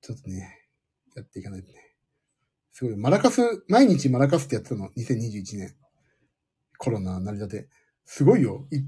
[0.00, 0.58] ちょっとね、
[1.14, 1.78] やっていかないとね。
[2.72, 5.74] すごい、マラカス、毎日マラカスってやってたの、2021年。
[6.78, 7.68] コロナ成り立て。
[8.04, 8.66] すごいよ。
[8.70, 8.78] い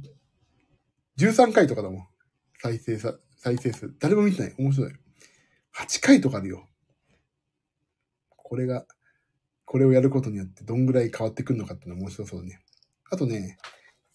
[1.19, 2.09] 13回とかだもん。
[2.63, 3.95] 再生さ、再生数。
[3.99, 4.55] 誰も見てない。
[4.59, 4.93] 面白い。
[5.77, 6.70] 8回とかあるよ。
[8.51, 8.85] これが、
[9.65, 12.61] これをやることによってどんぐらい変わってくるのかっていうのは面白そうね。
[13.09, 13.59] あとね、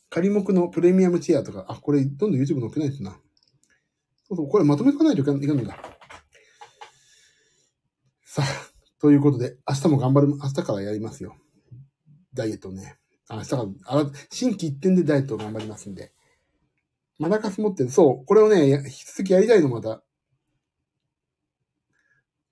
[0.10, 3.12] 仮目のプレミアムチェアとか、あ、これどんどん YouTube 載っけないとな。
[4.28, 5.78] そうそう、これまとめとかないといかんのだ。
[8.26, 8.46] さあ、
[9.00, 11.38] ということで、明日も頑張る、明日からやりますよ。
[12.34, 12.98] ダイエットね。
[13.30, 16.12] 明日から、あ新規一点でダイエットを頑張りますんで。
[17.20, 17.90] マラカス持ってる。
[17.90, 20.04] そう、これをね、引き続きやりたいの、また。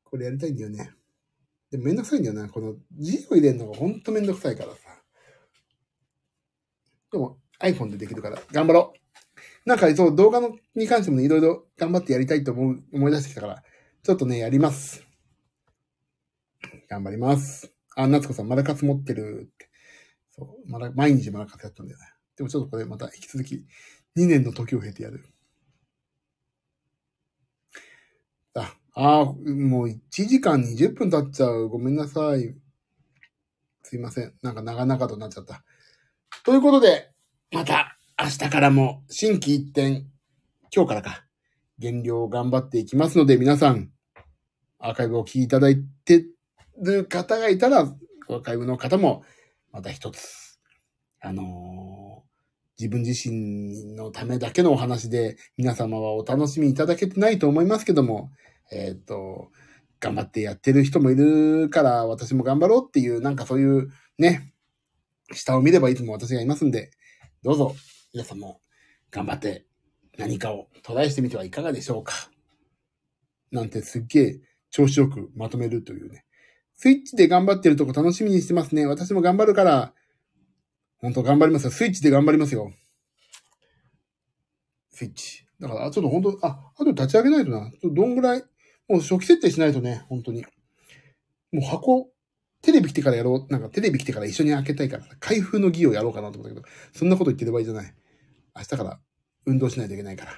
[0.05, 0.93] これやりたいんだよね。
[1.73, 2.47] でめんどくさいんだよな。
[2.49, 4.77] この字を入れるのがほんとめんどくさいからさ。
[7.11, 8.93] でも iPhone でできるから頑張ろ
[9.65, 9.67] う。
[9.67, 13.63] なんかそう動画のに関してもね、いろいろ頑張ってやりたいと思う、思い出してきたから、
[14.03, 15.03] ちょっとね、やります。
[16.87, 17.73] 頑張ります。
[17.95, 19.69] あ、夏子さん、マラカツ持ってるって。
[20.29, 22.05] そう、まだ、毎日マラカツやったんだよね。
[22.37, 23.65] でもちょっとこれまた引き続き、
[24.15, 25.25] 2年の時を経てやる。
[28.95, 31.70] あ、あもう1時間20分経っちゃう。
[31.70, 32.56] ごめんなさい。
[33.82, 34.34] すいません。
[34.41, 35.64] なんか長々となっちゃった。
[36.44, 37.11] ということで、
[37.52, 40.07] また明日からも新規一点、
[40.76, 41.26] 今日からか、
[41.80, 43.90] 減量を頑張っていきますので、皆さん、
[44.80, 46.26] アーカイブを聞いていただいて
[46.82, 49.24] る方がいたら、アーカイブの方も、
[49.72, 50.60] また一つ、
[51.20, 58.32] あのー、自分自身のためだけのお話で、皆様はお楽しみいただけてないと思いますけども、
[58.73, 59.51] えっ、ー、と、
[59.99, 64.53] 頑張ってやってる人もいるから、私も頑張ろうっていう、なんかそういうね、
[65.31, 66.91] 下を見ればいつも私がいますんで、
[67.43, 67.75] どうぞ、
[68.13, 68.61] 皆さんも
[69.11, 69.65] 頑張って
[70.17, 72.13] 何かをトライしてみてはいかがでしょうか。
[73.51, 76.25] なんてすっげえ調子よくまとめるというね。
[76.75, 78.85] スイッチで頑張ってるとこ楽しみにしてますね。
[78.85, 79.93] 私も頑張るから、
[80.97, 81.71] 本当頑張りますよ。
[81.71, 82.73] スイッチで頑張りますよ。
[84.89, 85.45] スイッチ。
[85.59, 87.71] だから、ちょっと本当あ、あと立ち上げないとな。
[87.71, 88.43] ちょっとどんぐらい、
[88.88, 90.45] もう初期設定しないとね、本当に。
[91.51, 92.10] もう箱、
[92.61, 93.51] テレビ来てからやろう。
[93.51, 97.93] なんかテレビ来てから一緒に開けたいから、開封の儀をやろうかなと思ったけど、そんなこと言ってる場合じゃない。
[98.55, 98.99] 明日から
[99.45, 100.31] 運動しないといけないから。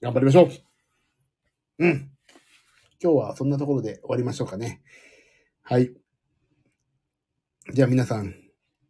[0.00, 0.50] 頑張りましょう。
[1.80, 2.10] うん。
[3.02, 4.82] 今日はそんなところで終わりましょうかね。
[5.62, 5.92] はい。
[7.72, 8.34] じゃあ皆さん、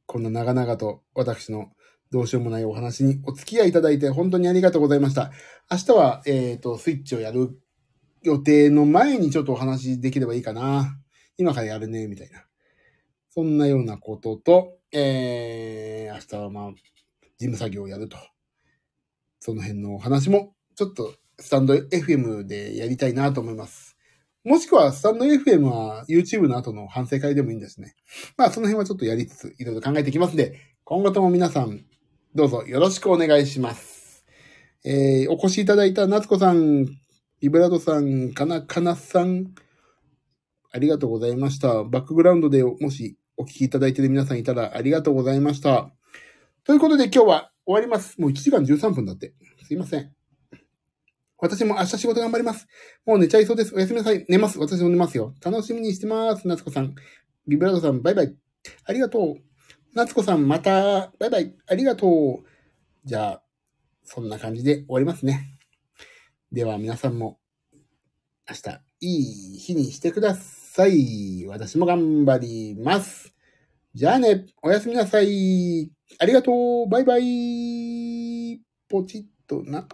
[0.07, 1.73] こんな長々と私の
[2.11, 5.33] どうしようもないお話にお付き合いいただいて本当にありがとうございました。
[5.71, 7.59] 明日は、えっ、ー、と、スイッチをやる
[8.23, 10.99] 予定の前にちょっとお話できればいいかな。
[11.37, 12.45] 今からやるね、みたいな。
[13.31, 18.17] そんなようなことと、えー、明日はまあ、事務作業をやると。
[19.39, 23.97] その辺のお話も、ちょっとスタンド FM でやりたいなと思います。
[24.45, 27.95] もしくは、スタンド FM は YouTube の後の反省会でもいいんですね。
[28.37, 31.85] まあ、その辺はちょっとやりつつ、いろいろ考えていきますんで、今後とも皆さん、
[32.35, 34.25] どうぞよろしくお願いします。
[34.85, 36.87] えー、お越しいただいた夏子さん、
[37.41, 39.55] イブラドさん、かなかなさん、
[40.73, 41.85] ありがとうございました。
[41.85, 45.93] バックグラウンドでもしお聞きいただいている皆さんいたらありがとうございました。
[46.65, 48.21] ということで今日は終わります。
[48.21, 49.35] もう1時間13分だって。
[49.65, 50.13] すいません。
[51.39, 52.67] 私も明日仕事頑張ります。
[53.07, 53.73] もう寝ちゃいそうです。
[53.73, 54.27] おやすみなさい。
[54.29, 54.59] 寝ます。
[54.59, 55.33] 私も寝ますよ。
[55.41, 56.49] 楽しみにしてます。
[56.49, 56.97] 夏子さん。
[57.47, 58.37] ビブラドさん、バイバイ。
[58.85, 59.37] ありがとう。
[59.95, 61.13] 夏子さん、また。
[61.21, 61.55] バイバイ。
[61.69, 62.49] ありがとう。
[63.05, 63.43] じゃあ、
[64.03, 65.58] そんな感じで終わりますね。
[66.51, 67.39] では皆さんも
[68.49, 71.45] 明日いい日にしてください。
[71.47, 73.35] 私も頑張ります。
[73.93, 75.91] じゃあね、おやすみなさい。
[76.19, 76.89] ありがとう。
[76.89, 78.61] バイバイ。
[78.89, 79.87] ポチッとな。